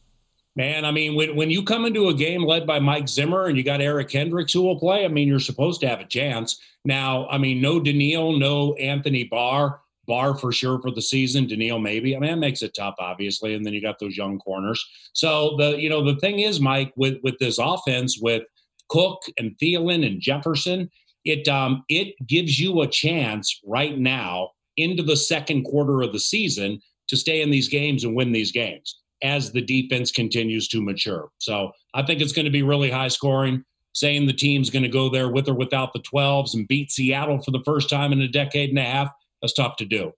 [0.57, 3.57] Man, I mean, when, when you come into a game led by Mike Zimmer and
[3.57, 6.61] you got Eric Kendricks who will play, I mean, you're supposed to have a chance.
[6.85, 9.81] Now, I mean, no Danielle, no Anthony Barr.
[10.07, 11.47] Barr for sure for the season.
[11.47, 12.14] Danielle maybe.
[12.14, 13.55] I mean, that makes it tough, obviously.
[13.55, 14.85] And then you got those young corners.
[15.14, 18.43] So the you know the thing is, Mike, with with this offense with
[18.90, 20.90] Cook and Thielen and Jefferson,
[21.25, 26.21] it um, it gives you a chance right now into the second quarter of the
[26.21, 30.82] season to stay in these games and win these games as the defense continues to
[30.82, 31.30] mature.
[31.38, 33.64] So I think it's going to be really high scoring.
[33.94, 37.40] Saying the team's going to go there with or without the 12s and beat Seattle
[37.40, 39.08] for the first time in a decade and a half,
[39.40, 40.12] that's tough to do.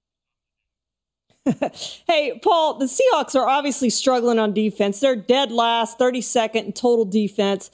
[2.08, 5.00] hey, Paul, the Seahawks are obviously struggling on defense.
[5.00, 7.70] They're dead last, 32nd in total defense.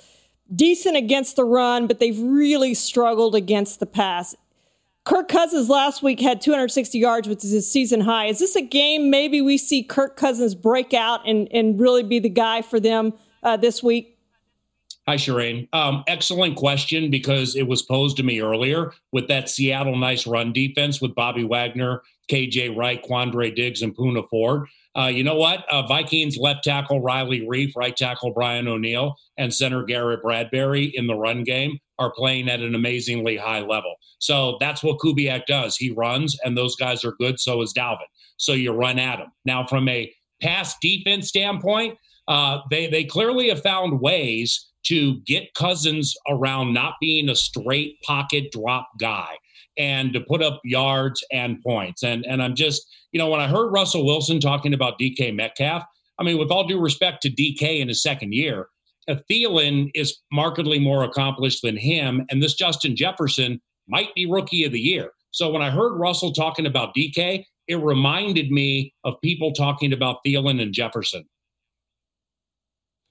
[0.54, 4.34] Decent against the run, but they've really struggled against the pass.
[5.04, 8.26] Kirk Cousins last week had 260 yards, which is his season high.
[8.26, 12.20] Is this a game maybe we see Kirk Cousins break out and, and really be
[12.20, 13.12] the guy for them
[13.42, 14.16] uh, this week?
[15.08, 15.68] Hi, Charean.
[15.72, 20.52] Um, excellent question because it was posed to me earlier with that Seattle nice run
[20.52, 24.68] defense with Bobby Wagner, KJ Wright, Quandre Diggs, and Poona Ford.
[24.96, 25.64] Uh, you know what?
[25.68, 31.08] Uh, Vikings left tackle Riley Reiff, right tackle Brian O'Neill, and center Garrett Bradbury in
[31.08, 33.94] the run game are playing at an amazingly high level.
[34.18, 35.76] So that's what Kubiak does.
[35.76, 37.38] He runs, and those guys are good.
[37.38, 37.98] So is Dalvin.
[38.36, 39.28] So you run at him.
[39.44, 45.54] Now, from a pass defense standpoint, uh, they they clearly have found ways to get
[45.54, 49.36] Cousins around not being a straight pocket drop guy
[49.78, 52.02] and to put up yards and points.
[52.02, 55.84] And and I'm just, you know, when I heard Russell Wilson talking about DK Metcalf,
[56.18, 58.68] I mean, with all due respect to DK in his second year,
[59.08, 64.72] Thielen is markedly more accomplished than him, and this Justin Jefferson might be rookie of
[64.72, 65.10] the year.
[65.32, 70.18] So when I heard Russell talking about DK, it reminded me of people talking about
[70.26, 71.24] Thielen and Jefferson.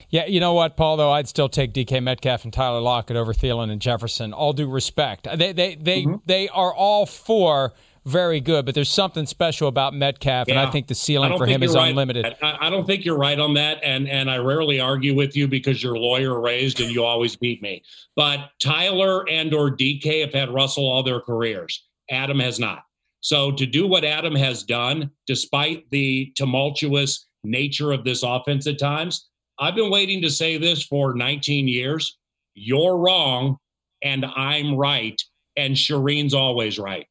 [0.09, 0.97] Yeah, you know what, Paul?
[0.97, 4.33] Though I'd still take DK Metcalf and Tyler Lockett over Thielen and Jefferson.
[4.33, 6.15] All due respect, they they they mm-hmm.
[6.25, 7.73] they are all four
[8.05, 10.55] very good, but there's something special about Metcalf, yeah.
[10.55, 11.89] and I think the ceiling for him is right.
[11.89, 12.25] unlimited.
[12.41, 15.47] I, I, don't think you're right on that, and and I rarely argue with you
[15.47, 17.83] because you're lawyer raised and you always beat me.
[18.15, 21.87] But Tyler and or DK have had Russell all their careers.
[22.09, 22.83] Adam has not.
[23.21, 28.79] So to do what Adam has done, despite the tumultuous nature of this offense at
[28.79, 32.17] times, I've been waiting to say this for 19 years.
[32.55, 33.57] You're wrong,
[34.01, 35.21] and I'm right,
[35.55, 37.05] and Charean's always right.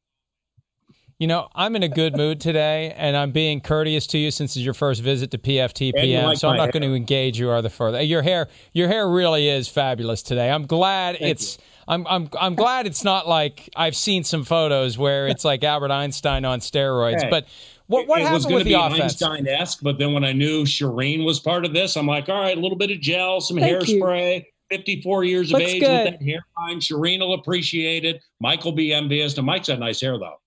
[1.21, 4.55] You know, I'm in a good mood today, and I'm being courteous to you since
[4.55, 6.23] it's your first visit to PFTPM.
[6.23, 6.71] Like so I'm not hair.
[6.71, 8.01] going to engage you or the further.
[8.01, 10.49] Your hair, your hair really is fabulous today.
[10.49, 11.57] I'm glad Thank it's.
[11.59, 11.63] You.
[11.89, 15.91] I'm I'm I'm glad it's not like I've seen some photos where it's like Albert
[15.91, 17.29] Einstein on steroids, hey.
[17.29, 17.45] but
[17.85, 19.21] what, what it was going to be offense?
[19.21, 22.57] Einstein-esque, but then when I knew Charean was part of this, I'm like, all right,
[22.57, 24.37] a little bit of gel, some Thank hairspray.
[24.37, 24.43] You.
[24.71, 26.11] 54 years Looks of age good.
[26.11, 26.79] with that hairline.
[26.79, 28.23] Charean will appreciate it.
[28.39, 29.37] Mike will be envious.
[29.37, 30.40] And Mike's got nice hair, though.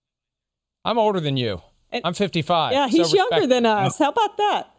[0.84, 1.62] I'm older than you.
[1.90, 2.72] And, I'm 55.
[2.72, 3.98] Yeah, he's so younger than us.
[3.98, 4.70] How about that?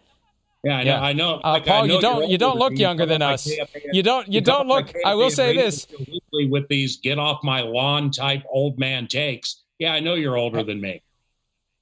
[0.63, 0.89] Yeah, I know.
[0.89, 1.01] Yeah.
[1.01, 1.41] I know.
[1.43, 3.47] Uh, like, Paul, I know you don't you don't look younger than us.
[3.91, 4.91] You don't you don't look.
[5.05, 5.87] I will say this
[6.33, 9.63] with these get off my lawn type old man takes.
[9.77, 11.01] Yeah, I know you're older than me.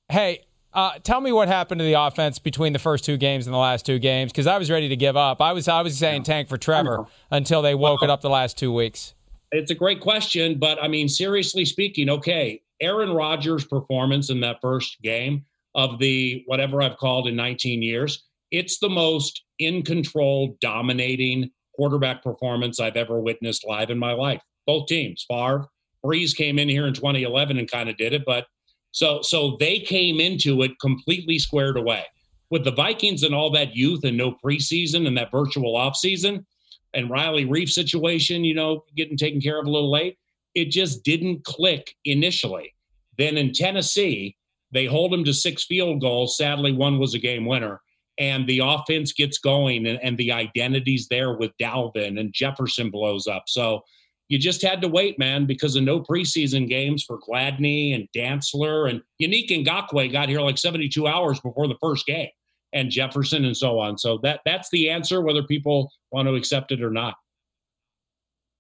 [0.10, 0.42] Hey,
[0.74, 3.60] uh, tell me what happened to the offense between the first two games and the
[3.60, 5.42] last two games because I was ready to give up.
[5.42, 8.30] I was I was saying tank for Trevor until they woke well, it up the
[8.30, 9.14] last two weeks.
[9.52, 14.60] It's a great question, but I mean, seriously speaking, okay, Aaron Rodgers' performance in that
[14.62, 20.58] first game of the whatever I've called in 19 years, it's the most in control,
[20.62, 24.42] dominating quarterback performance I've ever witnessed live in my life.
[24.68, 25.68] Both teams, Favre,
[26.06, 28.46] Brees came in here in 2011 and kind of did it, but
[28.92, 32.04] so so they came into it completely squared away.
[32.50, 36.46] With the Vikings and all that youth and no preseason and that virtual offseason
[36.94, 40.18] and Riley Reiff situation, you know, getting taken care of a little late,
[40.54, 42.73] it just didn't click initially.
[43.18, 44.36] Then in Tennessee,
[44.72, 46.38] they hold them to six field goals.
[46.38, 47.80] Sadly, one was a game winner.
[48.20, 53.26] And the offense gets going and, and the identity's there with Dalvin and Jefferson blows
[53.26, 53.44] up.
[53.48, 53.82] So
[54.30, 58.90] you just had to wait, man, because of no preseason games for Gladney and Dantzler
[58.90, 62.30] and Yannick Ngakoue got here like 72 hours before the first game,
[62.72, 63.98] and Jefferson and so on.
[63.98, 67.16] So that that's the answer, whether people want to accept it or not.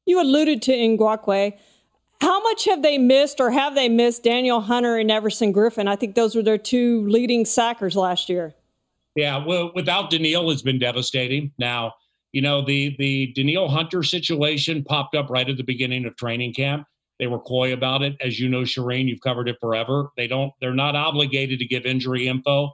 [0.05, 1.53] You alluded to Ngakoue.
[2.21, 5.87] How much have they missed, or have they missed Daniel Hunter and Everson Griffen?
[5.87, 8.55] I think those were their two leading sackers last year.
[9.15, 11.51] Yeah, well, without Danielle, it's been devastating.
[11.57, 11.93] Now
[12.33, 16.53] you know, the the Danielle Hunter situation popped up right at the beginning of training
[16.53, 16.85] camp.
[17.19, 19.07] They were coy about it, as you know, Charean.
[19.07, 20.09] You've covered it forever.
[20.17, 20.51] They don't.
[20.59, 22.71] They're not obligated to give injury info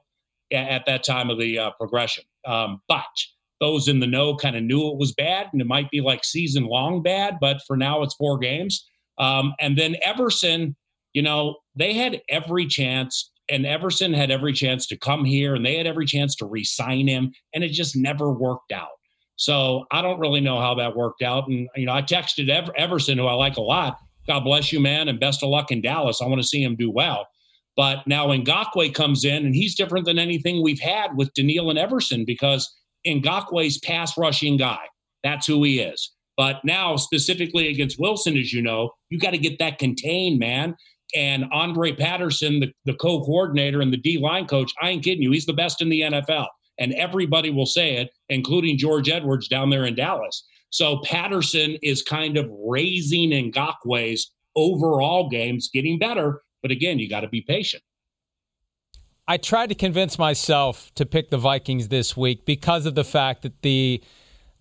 [0.52, 2.23] at that time of the uh, progression.
[2.47, 3.04] Um, but
[3.60, 6.23] those in the know kind of knew it was bad, and it might be like
[6.23, 7.38] season long bad.
[7.41, 8.88] But for now, it's four games.
[9.19, 10.75] Um, and then Everson,
[11.13, 15.65] you know, they had every chance, and Everson had every chance to come here, and
[15.65, 18.89] they had every chance to re-sign him, and it just never worked out.
[19.36, 21.47] So I don't really know how that worked out.
[21.47, 23.97] And, you know, I texted Ever- Everson, who I like a lot.
[24.27, 26.21] God bless you, man, and best of luck in Dallas.
[26.21, 27.25] I want to see him do well.
[27.75, 31.79] But now Ngakoue comes in, and he's different than anything we've had with Danielle and
[31.79, 32.69] Everson because
[33.08, 34.82] Ngakoue's pass rushing guy.
[35.23, 36.12] That's who he is.
[36.39, 40.73] But now, specifically against Wilson, as you know, you got to get that contained, man.
[41.13, 45.21] And Andre Patterson, the, the co coordinator and the D line coach, I ain't kidding
[45.21, 45.32] you.
[45.32, 46.47] He's the best in the NFL
[46.80, 50.45] and everybody will say it, including George Edwards down there in Dallas.
[50.69, 56.41] So Patterson is kind of raising Ngakoue's overall games, getting better.
[56.62, 57.84] But again, you got to be patient.
[59.28, 63.41] I tried to convince myself to pick the Vikings this week because of the fact
[63.41, 64.02] that the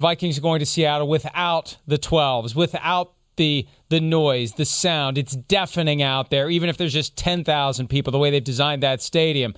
[0.01, 5.17] Vikings are going to Seattle without the 12s, without the the noise, the sound.
[5.17, 9.01] It's deafening out there, even if there's just 10,000 people, the way they've designed that
[9.01, 9.55] stadium.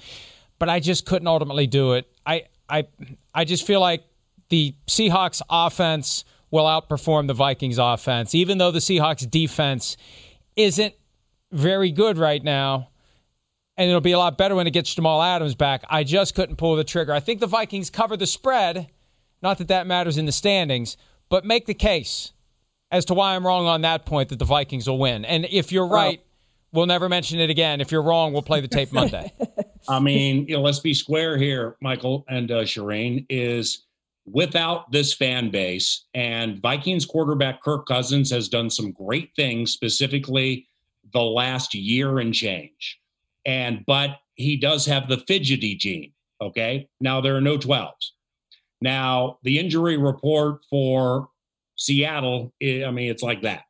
[0.59, 2.07] But I just couldn't ultimately do it.
[2.25, 2.87] I I
[3.35, 4.05] I just feel like
[4.51, 9.97] the Seahawks offense will outperform the Vikings offense, even though the Seahawks defense
[10.57, 10.95] isn't
[11.53, 12.89] very good right now.
[13.77, 15.85] And it'll be a lot better when it gets Jamal Adams back.
[15.89, 17.15] I just couldn't pull the trigger.
[17.15, 18.89] I think the Vikings cover the spread.
[19.43, 20.97] Not that that matters in the standings,
[21.29, 22.33] but make the case
[22.91, 25.25] as to why I'm wrong on that point that the Vikings will win.
[25.25, 26.21] And if you're right,
[26.73, 27.81] we'll never mention it again.
[27.81, 29.33] If you're wrong, we'll play the tape Monday.
[29.89, 33.87] I mean, you know, let's be square here, Michael and uh, Charean, is
[34.27, 40.67] without this fan base and Vikings quarterback Kirk Cousins has done some great things, specifically
[41.13, 43.01] the last year and change.
[43.47, 46.13] And, but he does have the fidgety gene.
[46.41, 46.89] Okay.
[47.01, 48.11] Now there are no 12s.
[48.81, 51.29] Now, the injury report for
[51.77, 53.65] Seattle, I mean, it's like that.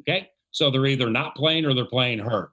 [0.00, 0.30] Okay.
[0.50, 2.50] So they're either not playing or they're playing hurt.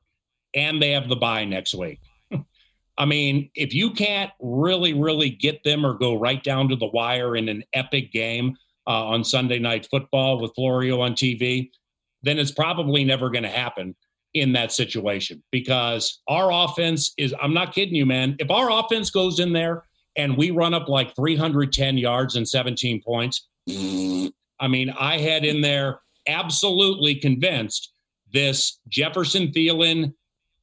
[0.54, 2.00] And they have the bye next week.
[2.98, 6.88] I mean, if you can't really, really get them or go right down to the
[6.88, 8.58] wire in an epic game
[8.88, 11.70] uh, on Sunday Night Football with Florio on TV,
[12.24, 13.96] then it's probably never going to happen
[14.34, 18.36] in that situation because our offense is, I'm not kidding you, man.
[18.40, 19.84] If our offense goes in there
[20.20, 25.62] and we run up like 310 yards and 17 points, I mean, I had in
[25.62, 27.94] there absolutely convinced
[28.34, 30.14] this Jefferson Thielen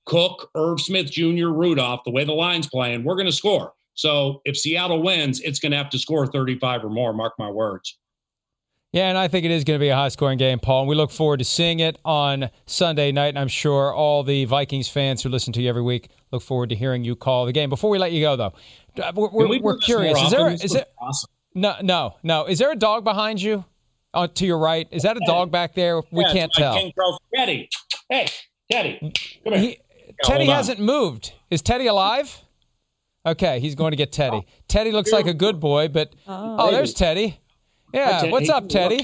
[0.05, 3.73] Cook, Irv Smith Jr., Rudolph, the way the line's playing, we're going to score.
[3.95, 7.15] So if Seattle wins, it's going to have to score 35 or more.
[7.15, 7.99] Mark my words.
[8.93, 10.83] Yeah, and I think it is going to be a high scoring game, Paul.
[10.83, 13.29] And we look forward to seeing it on Sunday night.
[13.29, 16.71] And I'm sure all the Vikings fans who listen to you every week look forward
[16.71, 17.69] to hearing you call the game.
[17.69, 18.55] Before we let you go, though,
[19.03, 20.19] uh, we're, we're, we are curious.
[20.23, 21.31] Is there, is there, awesome.
[21.55, 22.47] no, no, no.
[22.47, 23.65] Is there a dog behind you
[24.15, 24.89] uh, to your right?
[24.91, 26.01] Is that a dog back there?
[26.11, 26.75] We yeah, can't tell.
[26.75, 26.93] King.
[27.35, 27.69] Teddy.
[28.09, 28.29] Hey,
[28.71, 29.13] Teddy.
[29.45, 29.61] Come here.
[29.61, 29.79] He,
[30.23, 31.35] Teddy hasn't moved.
[31.51, 32.41] Is Teddy alive?
[33.27, 34.37] Okay, he's going to get Teddy.
[34.37, 34.53] Oh.
[34.69, 37.41] Teddy looks like a good boy, but oh, oh there's Teddy.
[37.97, 38.33] Yeah, Teddy.
[38.33, 38.99] what's up, Teddy?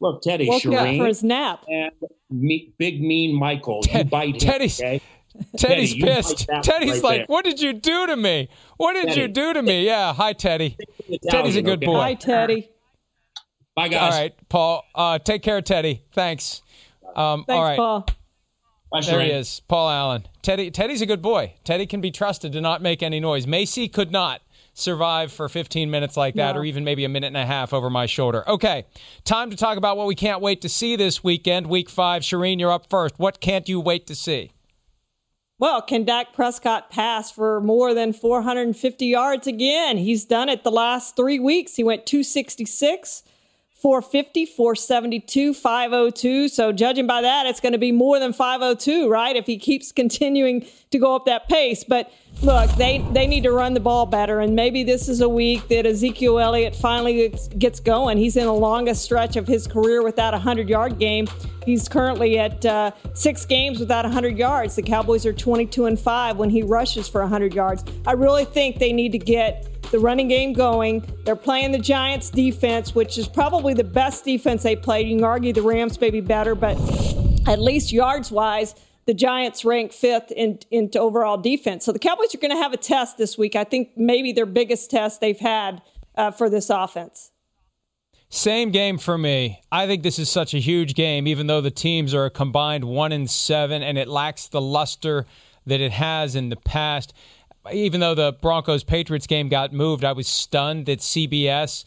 [0.00, 1.64] Look, look Teddy, Woke up for his nap.
[1.68, 1.92] And
[2.30, 5.00] me, big mean Michael, you bite Teddy's, him, okay?
[5.56, 6.48] Teddy's Teddy, pissed.
[6.62, 7.26] Teddy's right like, there.
[7.28, 8.48] "What did you do to me?
[8.76, 9.20] What did Teddy.
[9.20, 10.76] you do to me?" Yeah, hi Teddy.
[11.30, 11.86] Teddy's a good okay?
[11.86, 11.98] boy.
[12.00, 12.70] Hi Teddy.
[13.76, 14.12] Bye guys.
[14.12, 14.84] All right, Paul.
[14.94, 16.02] Uh, take care, Teddy.
[16.12, 16.62] Thanks.
[17.14, 17.76] Um, Thanks, all right.
[17.76, 18.06] Paul.
[19.06, 20.26] there he is, Paul Allen.
[20.42, 21.54] Teddy, Teddy's a good boy.
[21.62, 23.46] Teddy can be trusted to not make any noise.
[23.46, 24.40] Macy could not
[24.74, 26.60] survive for 15 minutes like that, no.
[26.60, 28.46] or even maybe a minute and a half over my shoulder.
[28.48, 28.84] Okay,
[29.24, 32.22] time to talk about what we can't wait to see this weekend, week five.
[32.22, 33.18] Charean, you're up first.
[33.18, 34.50] What can't you wait to see?
[35.58, 39.96] Well, can Dak Prescott pass for more than 450 yards again?
[39.96, 41.76] He's done it the last three weeks.
[41.76, 43.22] He went 266.
[43.84, 46.48] 450, 472, 502.
[46.48, 49.36] So judging by that, it's going to be more than 502, right?
[49.36, 51.84] If he keeps continuing to go up that pace.
[51.84, 52.10] But
[52.42, 54.40] look, they, they need to run the ball better.
[54.40, 58.16] And maybe this is a week that Ezekiel Elliott finally gets going.
[58.16, 61.26] He's in the longest stretch of his career without a 100 yard game.
[61.64, 64.76] He's currently at uh, six games without 100 yards.
[64.76, 67.84] The Cowboys are 22 and 5 when he rushes for 100 yards.
[68.06, 71.04] I really think they need to get the running game going.
[71.24, 75.08] They're playing the Giants defense, which is probably the best defense they played.
[75.08, 76.76] You can argue the Rams may be better, but
[77.46, 78.74] at least yards wise,
[79.06, 81.84] the Giants rank fifth in, into overall defense.
[81.84, 83.56] So the Cowboys are going to have a test this week.
[83.56, 85.82] I think maybe their biggest test they've had
[86.14, 87.30] uh, for this offense.
[88.30, 89.60] Same game for me.
[89.70, 92.84] I think this is such a huge game, even though the teams are a combined
[92.84, 95.26] one and seven, and it lacks the luster
[95.66, 97.14] that it has in the past
[97.72, 101.84] even though the Broncos Patriots game got moved, I was stunned that CBS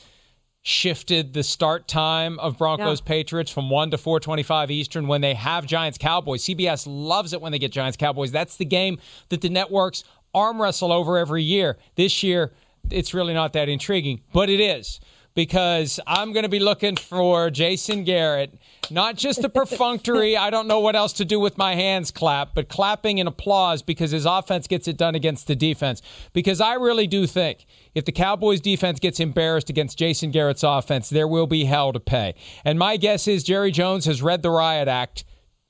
[0.67, 3.07] shifted the start time of Broncos yeah.
[3.07, 6.43] Patriots from 1 to 425 Eastern when they have Giants Cowboys.
[6.43, 8.33] CBS loves it when they get Giants Cowboys.
[8.33, 8.99] That's the game
[9.29, 10.03] that the networks
[10.35, 11.77] arm wrestle over every year.
[11.95, 12.51] This year,
[12.91, 14.99] it's really not that intriguing, but it is.
[15.37, 18.55] because I'm going to be looking for Jason Garrett,
[18.92, 22.54] not just a perfunctory, I don't know what else to do with my hands clap,
[22.54, 26.02] but clapping and applause because his offense gets it done against the defense.
[26.33, 27.65] Because I really do think
[27.96, 32.00] if the Cowboys defense gets embarrassed against Jason Garrett's offense, there will be hell to
[32.00, 32.35] pay.
[32.63, 35.23] And my guess is Jerry Jones has read the riot act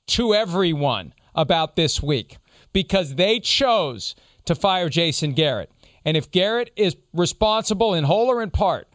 [0.08, 2.38] to everyone about this week
[2.72, 4.14] because they chose
[4.44, 5.70] to fire Jason Garrett.
[6.04, 8.88] And if Garrett is responsible in whole or in part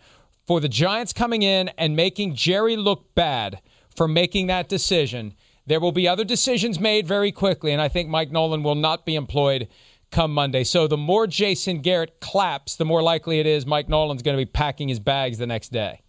[0.47, 3.61] for the Giants coming in and making Jerry look bad
[3.95, 5.33] for making that decision.
[5.65, 9.05] There will be other decisions made very quickly, and I think Mike Nolan will not
[9.05, 9.67] be employed
[10.11, 10.63] come Monday.
[10.63, 14.41] So the more Jason Garrett claps, the more likely it is Mike Nolan's going to
[14.41, 16.01] be packing his bags the next day.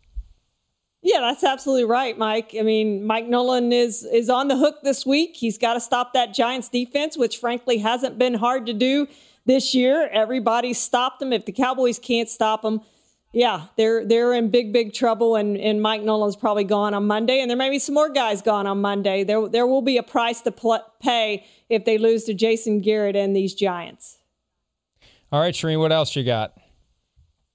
[1.02, 2.54] Yeah, that's absolutely right, Mike.
[2.58, 5.36] I mean, Mike Nolan is is on the hook this week.
[5.36, 9.06] He's got to stop that Giants defense, which frankly hasn't been hard to do
[9.44, 10.08] this year.
[10.10, 11.32] Everybody stopped them.
[11.32, 12.80] If the Cowboys can't stop them,
[13.34, 17.40] yeah, they're they're in big big trouble, and and Mike Nolan's probably gone on Monday,
[17.40, 19.24] and there may be some more guys gone on Monday.
[19.24, 23.16] There there will be a price to pl- pay if they lose to Jason Garrett
[23.16, 24.18] and these Giants.
[25.32, 26.56] All right, Charean, what else you got?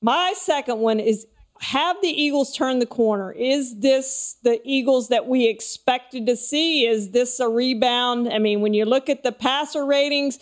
[0.02, 1.26] My second one is
[1.62, 3.32] have the Eagles turn the corner?
[3.32, 6.86] Is this the Eagles that we expected to see?
[6.86, 8.28] Is this a rebound?
[8.28, 10.40] I mean, when you look at the passer ratings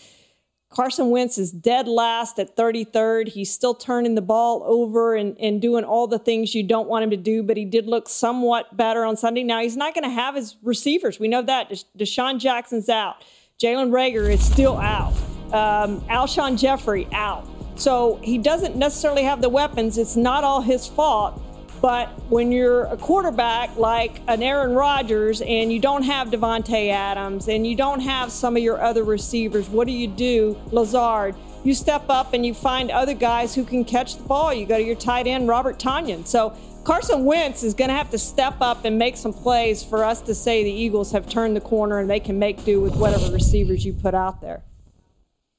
[0.69, 3.29] Carson Wentz is dead last at 33rd.
[3.29, 7.03] He's still turning the ball over and, and doing all the things you don't want
[7.03, 9.43] him to do, but he did look somewhat better on Sunday.
[9.43, 11.19] Now, he's not going to have his receivers.
[11.19, 11.71] We know that.
[11.97, 13.23] DeSean Jackson's out.
[13.61, 15.13] Jalen Reagor is still out.
[15.53, 17.47] Um, Alshon Jeffery out.
[17.75, 19.97] So he doesn't necessarily have the weapons.
[19.97, 21.41] It's not all his fault.
[21.81, 27.47] But when you're a quarterback like an Aaron Rodgers and you don't have Davante Adams
[27.47, 31.35] and you don't have some of your other receivers, what do you do, Lazard?
[31.63, 34.53] You step up and you find other guys who can catch the ball.
[34.53, 36.25] You go to your tight end, Robert Tonyan.
[36.25, 40.03] So Carson Wentz is going to have to step up and make some plays for
[40.03, 42.95] us to say the Eagles have turned the corner and they can make do with
[42.95, 44.63] whatever receivers you put out there.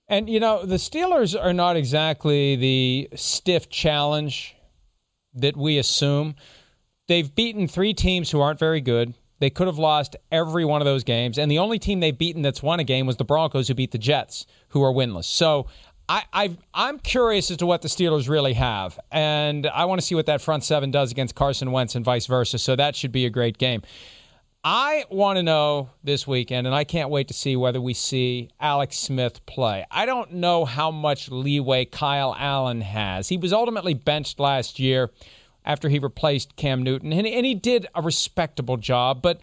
[0.08, 4.56] And, you know, the Steelers are not exactly the stiff challenge
[5.40, 6.34] that we assume.
[7.06, 9.14] They've beaten three teams who aren't very good.
[9.40, 11.38] They could have lost every one of those games.
[11.38, 13.92] And the only team they've beaten that's won a game was the Broncos, who beat
[13.92, 15.24] the Jets, who are winless.
[15.24, 15.66] So
[16.08, 18.98] I, I, am curious as to what the Steelers really have.
[19.12, 22.26] And I want to see what that front seven does against Carson Wentz and vice
[22.26, 22.58] versa.
[22.58, 23.82] So that should be a great game.
[24.64, 28.50] I want to know this weekend, and I can't wait to see whether we see
[28.60, 29.86] Alex Smith play.
[29.90, 33.28] I don't know how much leeway Kyle Allen has.
[33.28, 35.10] He was ultimately benched last year
[35.64, 39.40] after he replaced Cam Newton, and, and he did a respectable job, but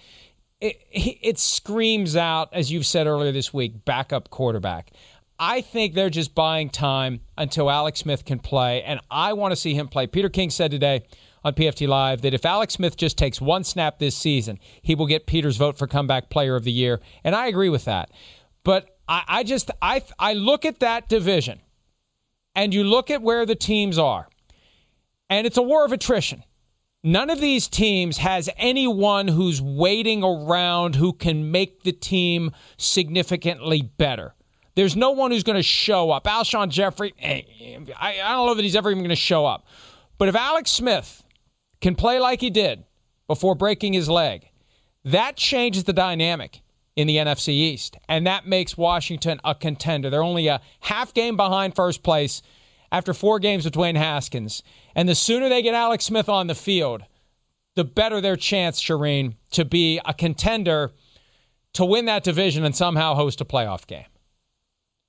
[0.59, 4.91] it, it screams out, as you've said earlier this week, backup quarterback.
[5.39, 9.55] I think they're just buying time until Alex Smith can play, and I want to
[9.55, 10.07] see him play.
[10.07, 11.03] Peter King said today
[11.45, 15.05] on PFT Live that if Alex Smith just takes one snap this season, he will
[15.05, 16.99] get Peter's vote for comeback player of the year.
[17.23, 18.09] And I agree with that.
[18.63, 21.61] But I, I just I I look at that division
[22.55, 24.27] and you look at where the teams are,
[25.29, 26.43] and it's a war of attrition.
[27.03, 33.83] None of these teams has anyone who's waiting around who can make the team significantly
[33.83, 34.33] better.
[34.73, 36.23] There's no one who's going to show up.
[36.25, 37.43] Alshon Jeffery, eh,
[37.95, 39.67] I, I don't know that he's ever even going to show up.
[40.17, 41.23] But if Alex Smith
[41.85, 42.83] can play like he did
[43.27, 44.49] before breaking his leg,
[45.03, 46.61] that changes the dynamic
[46.95, 47.95] in the NFC East.
[48.09, 50.09] And that makes Washington a contender.
[50.09, 52.41] They're only a half game behind first place
[52.91, 54.63] after four games with Dwayne Haskins.
[54.95, 57.03] And the sooner they get Alex Smith on the field,
[57.75, 60.91] the better their chance, Charean, to be a contender
[61.73, 64.05] to win that division and somehow host a playoff game.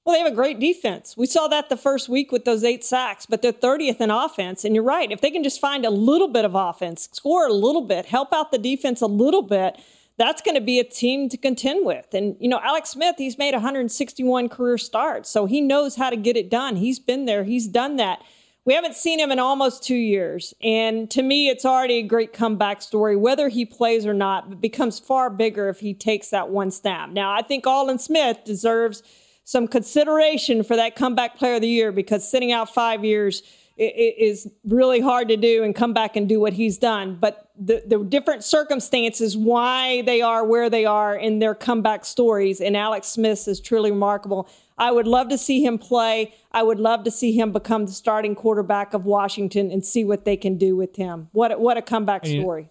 [0.06, 1.16] Well, they have a great defense.
[1.16, 4.64] We saw that the first week with those eight sacks, but they're 30th in offense.
[4.64, 5.10] And you're right.
[5.10, 8.32] If they can just find a little bit of offense, score a little bit, help
[8.32, 9.80] out the defense a little bit,
[10.16, 12.14] that's going to be a team to contend with.
[12.14, 16.16] And, you know, Alex Smith, he's made 161 career starts, so he knows how to
[16.16, 16.76] get it done.
[16.76, 18.22] He's been there, he's done that.
[18.64, 20.54] We haven't seen him in almost two years.
[20.62, 23.16] And to me, it's already a great comeback story.
[23.16, 27.10] Whether he plays or not becomes far bigger if he takes that one snap.
[27.10, 29.02] Now, I think Aldon Smith deserves
[29.46, 33.44] some consideration for that comeback player of the year because sitting out five years
[33.78, 37.16] is really hard to do and come back and do what he's done.
[37.20, 42.60] But the, the different circumstances why they are where they are in their comeback stories,
[42.60, 44.48] and Alex Smith is truly remarkable.
[44.78, 46.34] I would love to see him play.
[46.50, 50.24] I would love to see him become the starting quarterback of Washington and see what
[50.24, 51.28] they can do with him.
[51.32, 52.68] What what a comeback story!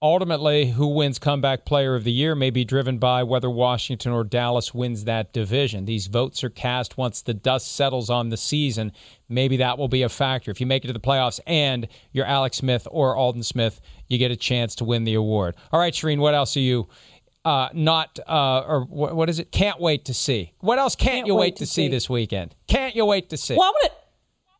[0.00, 4.22] Ultimately, who wins comeback player of the year may be driven by whether Washington or
[4.22, 5.86] Dallas wins that division.
[5.86, 8.92] These votes are cast once the dust settles on the season.
[9.28, 10.52] Maybe that will be a factor.
[10.52, 14.18] If you make it to the playoffs and you're Alex Smith or Aldon Smith, you
[14.18, 15.56] get a chance to win the award.
[15.72, 16.86] All right, Charean, what else are you?
[17.44, 19.50] Uh, not uh, or what, what is it?
[19.50, 20.52] Can't wait to see.
[20.60, 22.54] What else can't, can't you wait, wait to, see, see this weekend?
[22.68, 23.56] Can't you wait to see?
[23.56, 23.88] Well, I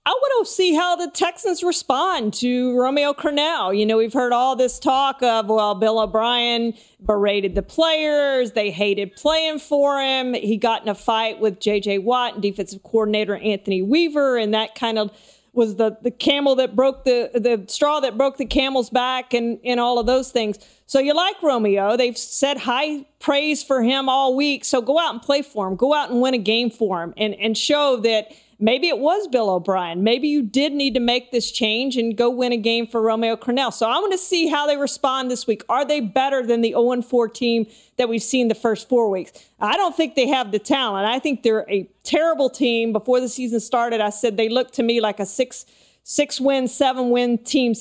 [0.09, 3.79] I want to see how the Texans respond to Romeo Crennel.
[3.79, 6.73] You know, we've heard all this talk of, well, Bill O'Brien
[7.05, 8.53] berated the players.
[8.53, 10.33] They hated playing for him.
[10.33, 11.99] He got in a fight with J.J.
[11.99, 15.11] Watt and defensive coordinator Anthony Weaver, and that kind of
[15.53, 19.59] was the, the camel that broke the, the straw that broke the camel's back and,
[19.63, 20.59] and all of those things.
[20.87, 21.99] So you like Romeo.
[21.99, 24.65] They've said high praise for him all week.
[24.65, 25.77] So go out and play for him.
[25.77, 29.29] Go out and win a game for him and, and show that– maybe it was
[29.29, 30.03] Bill O'Brien.
[30.03, 33.37] Maybe you did need to make this change and go win a game for Romeo
[33.37, 33.73] Crennel.
[33.73, 35.63] So I want to see how they respond this week.
[35.69, 39.33] Are they better than the 0 4 team that we've seen the first four weeks?
[39.61, 41.07] I don't think they have the talent.
[41.07, 42.93] I think they're a terrible team.
[42.93, 45.67] Before the season started, I said they looked to me like a six
[46.03, 47.75] six win, seven win team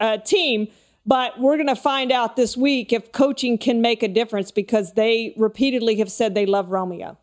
[0.00, 0.68] uh, team.
[1.06, 4.92] But we're going to find out this week if coaching can make a difference because
[4.92, 7.16] they repeatedly have said they love Romeo.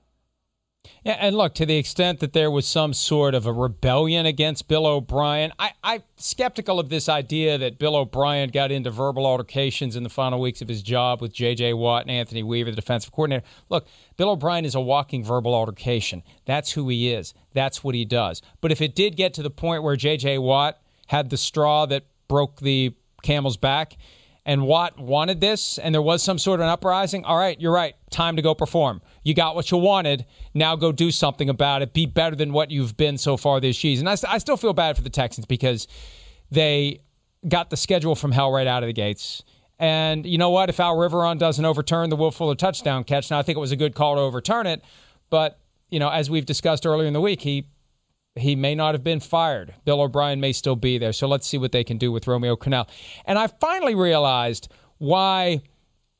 [1.03, 4.67] Yeah, and look, to the extent that there was some sort of a rebellion against
[4.67, 9.95] Bill O'Brien, I, I'm skeptical of this idea that Bill O'Brien got into verbal altercations
[9.95, 11.73] in the final weeks of his job with J.J.
[11.73, 13.45] Watt and Anthony Weaver, the defensive coordinator.
[13.69, 16.23] Look, Bill O'Brien is a walking verbal altercation.
[16.45, 17.33] That's who he is.
[17.53, 18.41] That's what he does.
[18.61, 20.39] But if it did get to the point where J.J.
[20.39, 23.97] Watt had the straw that broke the camel's back,
[24.45, 27.73] and Watt wanted this, and there was some sort of an uprising, all right, you're
[27.73, 27.95] right.
[28.15, 29.01] Time to go perform.
[29.23, 30.25] You got what you wanted.
[30.53, 31.91] Now go do something about it.
[31.91, 34.07] Be better than what you've been so far this season.
[34.07, 35.85] I, I still feel bad for the Texans because
[36.49, 37.01] they
[37.45, 39.43] got the schedule from hell right out of the gates.
[39.79, 40.69] And you know what?
[40.69, 43.73] If Al Riveron doesn't overturn the Will Fuller touchdown catch, now I think it was
[43.73, 44.81] a good call to overturn it.
[45.29, 45.59] But,
[45.89, 47.67] you know, as we've discussed earlier in the week, he
[48.37, 49.73] he may not have been fired.
[49.83, 51.11] Bill O'Brien may still be there.
[51.11, 52.87] So let's see what they can do with Romeo Crennel.
[53.25, 55.63] And I finally realized why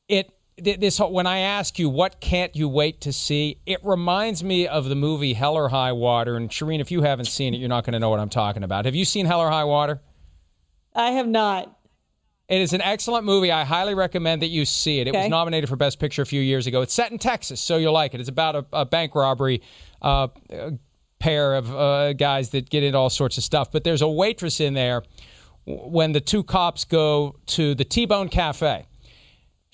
[0.08, 4.66] it this when I ask you what can't you wait to see, it reminds me
[4.66, 6.36] of the movie Hell or High Water.
[6.36, 8.62] And Charean, if you haven't seen it, you're not going to know what I'm talking
[8.62, 8.84] about.
[8.84, 10.00] Have you seen Hell or High Water?
[10.94, 11.76] I have not.
[12.48, 13.50] It is an excellent movie.
[13.50, 15.08] I highly recommend that you see it.
[15.08, 15.22] It okay.
[15.22, 16.80] was nominated for Best Picture a few years ago.
[16.80, 18.20] It's set in Texas, so you'll like it.
[18.20, 19.62] It's about a, a bank robbery.
[20.00, 20.28] Uh,
[21.18, 23.72] pair of uh, guys that get into all sorts of stuff.
[23.72, 25.02] But there's a waitress in there
[25.64, 28.86] when the two cops go to the T Bone Cafe.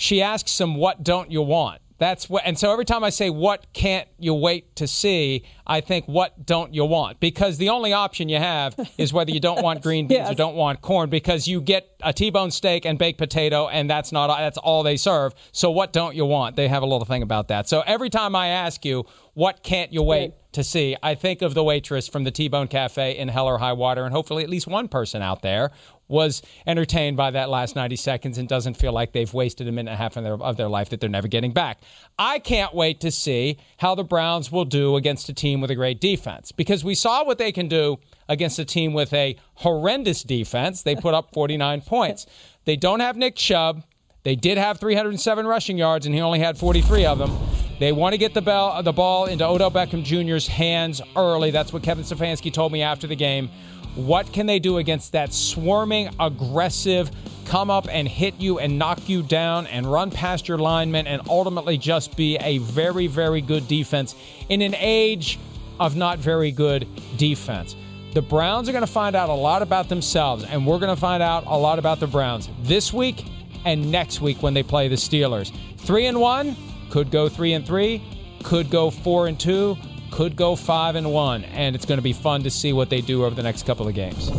[0.03, 1.81] She asks him, What don't you want?
[1.99, 5.45] That's what, and so every time I say, What can't you wait to see?
[5.65, 7.21] I think, What don't you want?
[7.21, 10.33] Because the only option you have is whether you don't want green beans yes.
[10.33, 13.89] or don't want corn, because you get a T bone steak and baked potato, and
[13.89, 15.35] that's not, that's all they serve.
[15.53, 16.57] So what don't you want?
[16.57, 17.69] They have a little thing about that.
[17.69, 20.35] So every time I ask you, What can't you wait?
[20.53, 20.97] to see.
[21.03, 24.05] I think of the waitress from the T Bone Cafe in Hell or High Water,
[24.05, 25.71] and hopefully at least one person out there
[26.13, 29.91] was entertained by that last 90 seconds and doesn't feel like they've wasted a minute
[29.91, 31.81] and a half of their, of their life that they're never getting back.
[32.19, 35.75] I can't wait to see how the Browns will do against a team with a
[35.75, 37.99] great defense because we saw what they can do
[38.29, 40.83] against a team with a horrendous defense.
[40.83, 42.27] They put up 49 points.
[42.67, 43.83] They don't have Nick Chubb.
[44.23, 47.62] They did have 307 rushing yards, and he only had 43 of them.
[47.83, 51.51] They want to get the, ball, the ball into Odell Beckham Jr.'s hands early.
[51.51, 53.51] That's what Kevin Stefanski told me after the game.
[53.97, 57.11] What can they do against that swarming, aggressive,
[57.45, 61.23] come up and hit you and knock you down and run past your linemen and
[61.29, 64.15] ultimately just be a very, very good defense
[64.49, 65.41] in an age
[65.81, 67.75] of not very good defense?
[68.15, 71.01] The Browns are going to find out a lot about themselves, and we're going to
[71.01, 73.25] find out a lot about the Browns this week
[73.65, 75.53] and next week when they play the Steelers.
[75.79, 76.55] Three and one,
[76.93, 78.03] could go three and three,
[78.43, 79.79] could go four and two,
[80.11, 83.01] could go five and one, and it's going to be fun to see what they
[83.01, 84.31] do over the next couple of games.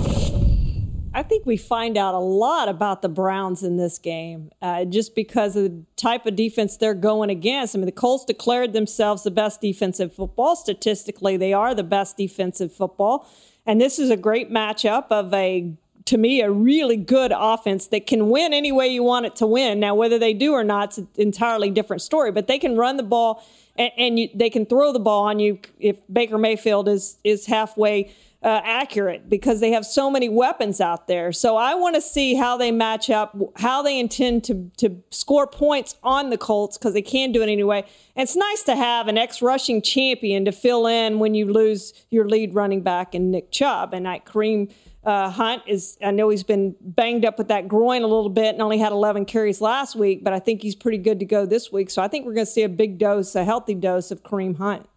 [1.16, 5.16] I think we find out a lot about the Browns in this game uh, just
[5.16, 7.76] because of the type of defense they're going against.
[7.76, 10.56] I mean, the Colts declared themselves the best defensive football.
[10.56, 13.28] Statistically, they are the best defensive football.
[13.66, 15.74] And this is a great matchup of a
[16.06, 19.47] to me, a really good offense that can win any way you want it to
[19.47, 19.80] win.
[19.80, 22.32] Now, whether they do or not, it's an entirely different story.
[22.32, 23.43] But they can run the ball
[23.76, 27.45] and, and you, they can throw the ball on you if Baker Mayfield is is
[27.45, 28.12] halfway
[28.43, 31.32] uh, accurate because they have so many weapons out there.
[31.32, 35.47] So I want to see how they match up, how they intend to to score
[35.47, 37.86] points on the Colts because they can do it anyway.
[38.16, 41.93] And it's nice to have an ex rushing champion to fill in when you lose
[42.12, 44.72] your lead running back and Nick Chubb and that Kareem
[45.04, 48.54] Uh, Hunt is, I know he's been banged up with that groin a little bit
[48.54, 51.45] and only had 11 carries last week, but I think he's pretty good to go
[51.45, 51.89] this week.
[51.89, 54.58] So I think we're going to see a big dose, a healthy dose of Kareem
[54.58, 54.88] Hunt.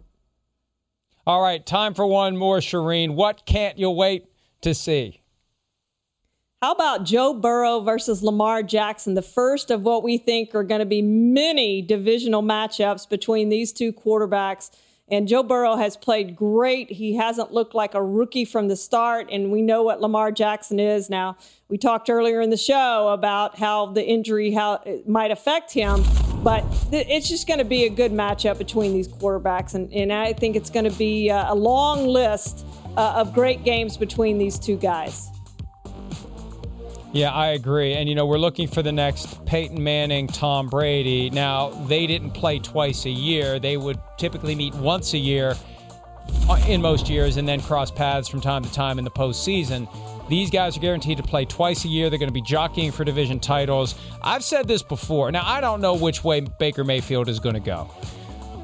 [1.27, 3.15] All right, time for one more, Charean.
[3.17, 4.27] What can't you wait
[4.61, 5.23] to see?
[6.63, 10.79] How about Joe Burrow versus Lamar Jackson, the first of what we think are going
[10.79, 14.71] to be many divisional matchups between these two quarterbacks?
[15.09, 16.91] And Joe Burrow has played great.
[16.91, 20.81] He hasn't looked like a rookie from the start, and we know what Lamar Jackson
[20.81, 21.37] is now.
[21.69, 26.03] We talked earlier in the show about how the injury how it might affect him,
[26.43, 30.33] but it's just going to be a good matchup between these quarterbacks, and, and I
[30.33, 34.77] think it's going to be a, long list uh, of great games between these two
[34.77, 35.31] guys.
[37.17, 37.95] Yeah, I agree.
[37.95, 41.31] And, you know, we're looking for the next Peyton Manning, Tom Brady.
[41.31, 45.55] Now, they didn't play twice a year, they would typically meet once a year
[46.49, 49.89] uh, in most years and then cross paths from time to time in the postseason.
[50.29, 52.11] These guys are guaranteed to play twice a year.
[52.11, 53.95] They're going to be jockeying for division titles.
[54.23, 55.33] I've said this before.
[55.33, 57.91] Now, I don't know which way Baker Mayfield is going to go.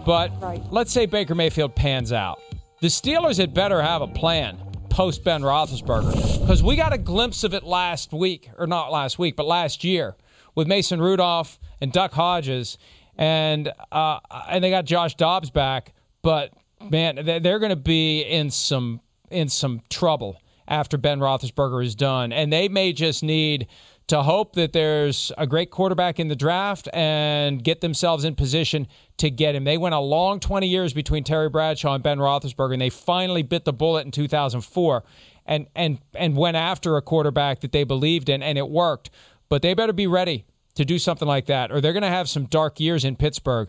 [0.05, 0.63] But right.
[0.71, 2.41] let's say Baker Mayfield pans out.
[2.81, 4.59] The Steelers had better have a plan
[4.93, 9.19] post Ben Roethlisberger because we got a glimpse of it last week, or not last
[9.19, 10.17] week, but last year
[10.55, 12.77] with Mason Rudolph and Duck Hodges,
[13.17, 16.53] and uh, and they got Josh Dobbs back, but
[16.91, 20.37] man, they're going to be in some in some trouble
[20.69, 23.69] after Ben Roethlisberger is done, and they may just need
[24.09, 28.87] to hope that there's a great quarterback in the draft and get themselves in position
[29.19, 29.65] to get him.
[29.65, 33.43] They went a long 20 years between Terry Bradshaw and Ben Roethlisberger, and they finally
[33.43, 35.05] bit the bullet in 2004
[35.47, 39.11] and and and went after a quarterback that they believed in, and it worked.
[39.49, 42.29] But they better be ready to do something like that, or they're going to have
[42.29, 43.69] some dark years in Pittsburgh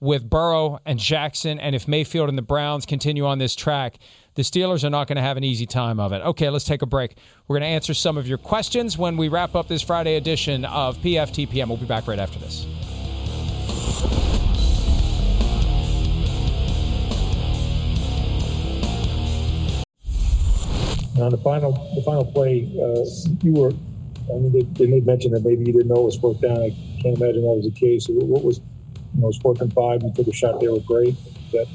[0.00, 1.58] with Burrow and Jackson.
[1.58, 3.98] And if Mayfield and the Browns continue on this track,
[4.34, 6.22] the Steelers are not going to have an easy time of it.
[6.22, 7.16] Okay, let's take a break.
[7.48, 10.64] We're going to answer some of your questions when we wrap up this Friday edition
[10.64, 11.68] of PFTPM.
[11.68, 12.66] We'll be back right after this.
[21.20, 23.04] on the final the final play, uh,
[23.42, 23.72] you were.
[24.30, 26.56] I mean, they, they made mention that maybe you didn't know it was fourth down.
[26.58, 26.70] I
[27.02, 28.06] can't imagine that was the case.
[28.08, 30.02] What was, you know, it was fourth and five.
[30.02, 31.16] You took a shot there with great.
[31.50, 31.66] That,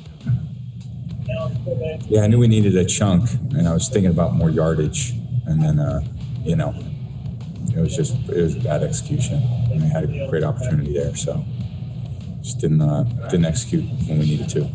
[2.08, 5.12] yeah, I knew we needed a chunk, and I was thinking about more yardage,
[5.46, 6.02] and then, uh,
[6.44, 6.74] you know,
[7.76, 9.44] it was just it was bad execution.
[9.72, 11.44] And we had a great opportunity there, so
[12.42, 14.70] just didn't uh, didn't execute when we needed to.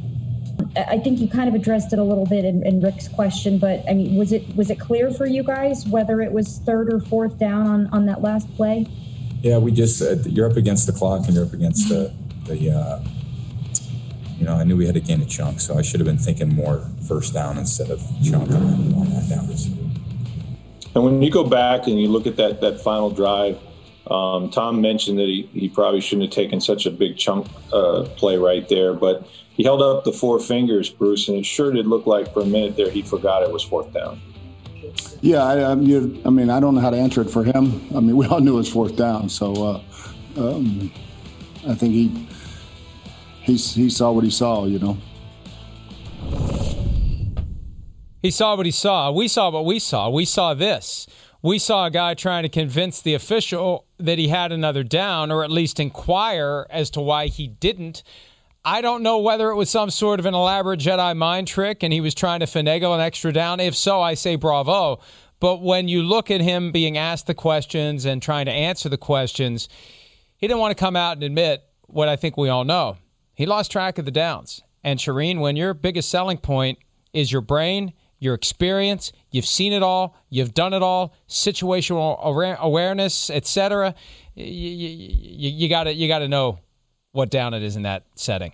[0.77, 3.83] I think you kind of addressed it a little bit in, in, Rick's question, but
[3.89, 7.01] I mean, was it was it clear for you guys whether it was third or
[7.01, 8.87] fourth down on, on that last play?
[9.43, 12.13] Yeah, we just uh, you're up against the clock and you're up against the
[12.47, 13.05] the uh,
[14.43, 16.19] you know I knew we had to gain a chunk, so I should have been
[16.19, 19.49] thinking more first down instead of chunk on, on that down.
[20.97, 23.57] And when you go back and you look at that that final drive,
[24.11, 28.03] um, Tom mentioned that he, he probably shouldn't have taken such a big chunk uh,
[28.17, 31.87] play right there, but he held up the four fingers, Bruce, and it sure did
[31.87, 34.21] look like for a minute there he forgot it was fourth down.
[35.21, 37.81] Yeah, I, I, I mean, I don't know how to answer it for him.
[37.95, 39.81] I mean, we all knew it was fourth down, so uh,
[40.37, 40.93] um,
[41.69, 42.27] I think he
[43.43, 44.99] he he saw what he saw, you know.
[48.23, 49.11] He saw what he saw.
[49.11, 50.09] We saw what we saw.
[50.09, 51.09] We saw this.
[51.43, 55.43] We saw a guy trying to convince the official that he had another down, or
[55.43, 58.05] at least inquire as to why he didn't.
[58.65, 61.93] I don't know whether it was some sort of an elaborate Jedi mind trick and
[61.93, 63.59] he was trying to finagle an extra down.
[63.59, 65.01] If so, I say bravo.
[65.41, 68.97] But when you look at him being asked the questions and trying to answer the
[68.97, 69.69] questions,
[70.37, 72.99] he didn't want to come out and admit what I think we all know.
[73.35, 74.63] He lost track of the downs.
[74.85, 76.79] And Charean, when your biggest selling point
[77.13, 82.21] is your brain, your experience, you've seen it all, you've done it all, situational
[82.61, 83.95] awareness, etc.
[84.35, 86.61] You, you, you got to you got to know
[87.13, 88.53] what down it is in that setting.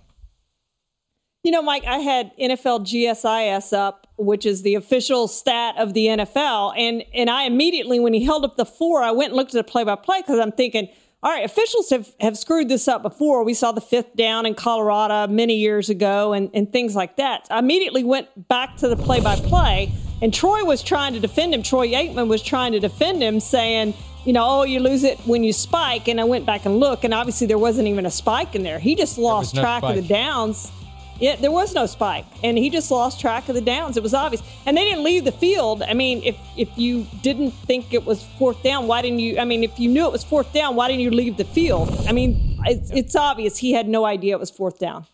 [1.43, 6.07] You know, Mike, I had NFL GSIS up, which is the official stat of the
[6.07, 9.55] NFL, and and I immediately, when he held up the four, I went and looked
[9.55, 10.89] at the play by play because I'm thinking,
[11.21, 13.43] all right, officials have, have screwed this up before.
[13.43, 17.45] We saw the fifth down in Colorado many years ago and, and things like that.
[17.51, 19.91] I immediately went back to the play by play,
[20.21, 21.61] and Troy was trying to defend him.
[21.61, 23.93] Troy Aikman was trying to defend him, saying,
[24.25, 26.07] you know, oh, you lose it when you spike.
[26.07, 28.79] And I went back and looked, and obviously there wasn't even a spike in there.
[28.79, 29.97] He just lost no track spike.
[29.97, 30.71] of the downs.
[31.19, 33.97] Yeah, there was no spike, and he just lost track of the downs.
[33.97, 35.83] It was obvious, and they didn't leave the field.
[35.83, 39.37] I mean, if if you didn't think it was fourth down, why didn't you?
[39.37, 41.89] I mean, if you knew it was fourth down, why didn't you leave the field?
[42.07, 45.05] I mean, it's, it's obvious he had no idea it was fourth down.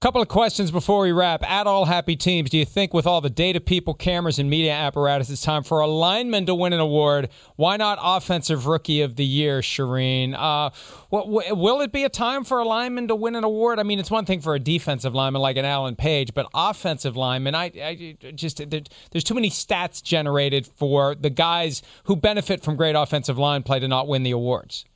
[0.00, 1.42] Couple of questions before we wrap.
[1.42, 4.72] At all happy teams, do you think with all the data people, cameras, and media
[4.72, 7.28] apparatus, it's time for a lineman to win an award?
[7.56, 10.34] Why not Offensive Rookie of the Year, Charean?
[10.34, 10.70] Uh,
[11.10, 13.78] will it be a time for a lineman to win an award?
[13.78, 17.14] I mean, it's one thing for a defensive lineman like an Alan Page, but offensive
[17.14, 22.76] lineman, I, I just there's too many stats generated for the guys who benefit from
[22.76, 24.86] great offensive line play to not win the awards.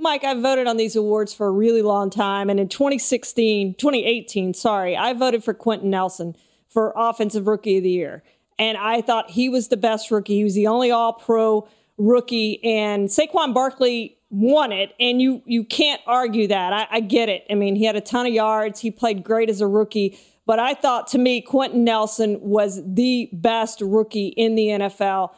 [0.00, 2.48] Mike, I've voted on these awards for a really long time.
[2.48, 6.36] And in 2016, 2018, sorry, I voted for Quenton Nelson
[6.68, 8.22] for Offensive Rookie of the Year.
[8.58, 10.36] And I thought he was the best rookie.
[10.36, 12.62] He was the only all pro rookie.
[12.64, 14.94] And Saquon Barkley won it.
[14.98, 16.72] And you, you can't argue that.
[16.72, 17.44] I, I get it.
[17.50, 18.80] I mean, he had a ton of yards.
[18.80, 20.18] He played great as a rookie.
[20.46, 25.30] But I thought to me, Quenton Nelson was the best rookie in the NFL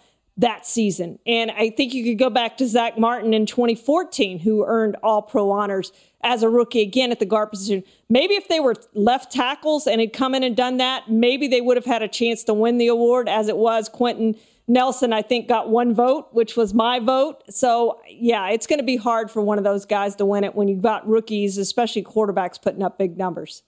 [0.42, 1.18] that season.
[1.24, 5.22] And I think you could go back to Zack Martin in 2014, who earned all
[5.22, 7.84] pro honors as a rookie again at the guard position.
[8.08, 11.60] Maybe if they were left tackles and had come in and done that, maybe they
[11.60, 13.28] would have had a chance to win the award.
[13.28, 14.34] As it was, Quenton
[14.66, 17.42] Nelson, I think, got one vote, which was my vote.
[17.48, 20.54] So, yeah, it's going to be hard for one of those guys to win it
[20.56, 23.62] when you've got rookies, especially quarterbacks, putting up big numbers.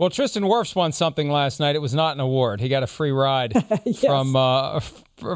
[0.00, 1.76] Well, Tristan Wirfs won something last night.
[1.76, 2.62] It was not an award.
[2.62, 3.52] He got a free ride
[3.84, 4.00] yes.
[4.00, 4.80] from uh,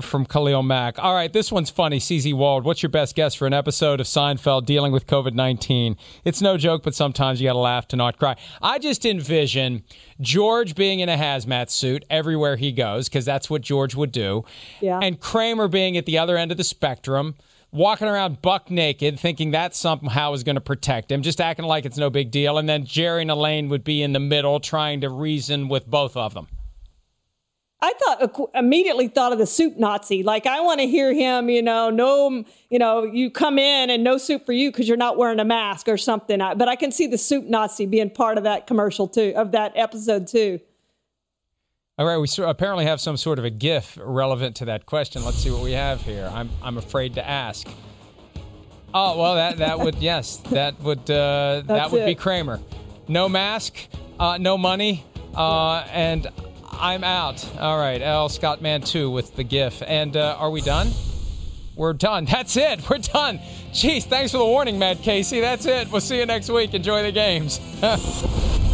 [0.01, 0.99] from Khalil Mack.
[0.99, 1.99] All right, this one's funny.
[1.99, 5.99] CZ Wald, what's your best guess for an episode of Seinfeld dealing with COVID 19?
[6.25, 8.37] It's no joke, but sometimes you got to laugh to not cry.
[8.63, 9.83] I just envision
[10.19, 14.47] George being in a hazmat suit everywhere he goes, because that's what George would do.
[14.81, 14.99] Yeah.
[14.99, 17.35] And Kramer being at the other end of the spectrum
[17.75, 21.85] walking around buck naked, thinking that somehow is going to protect him, just acting like
[21.85, 22.57] it's no big deal.
[22.57, 26.17] And then Jerry and Elaine would be in the middle trying to reason with both
[26.17, 26.47] of them.
[27.83, 30.23] I thought uh, immediately thought of the soup Nazi.
[30.23, 34.03] Like I want to hear him, you know, no, you know, you come in and
[34.03, 36.39] no soup for you because you're not wearing a mask or something.
[36.39, 39.73] But I can see the soup Nazi being part of that commercial too, of that
[39.77, 40.61] episode too.
[41.97, 45.25] All right, we apparently have some sort of a GIF relevant to that question.
[45.25, 46.29] Let's see what we have here.
[46.35, 47.69] I'm I'm afraid to ask.
[48.93, 52.07] Oh well, that that would yes, that would uh, that would it.
[52.07, 52.61] be Kramer.
[53.07, 53.77] No mask,
[54.19, 55.05] uh, no money,
[55.37, 56.27] uh, and
[56.73, 57.49] I'm out.
[57.61, 59.81] All right, L Scott Man two with the GIF.
[59.87, 60.91] And uh, are we done?
[61.77, 62.25] We're done.
[62.29, 62.91] That's it.
[62.91, 63.39] We're done.
[63.73, 65.41] Jeez, thanks for the warning, Matt Casey.
[65.41, 65.93] That's it.
[65.93, 66.75] We'll see you next week.
[66.75, 67.61] Enjoy the games.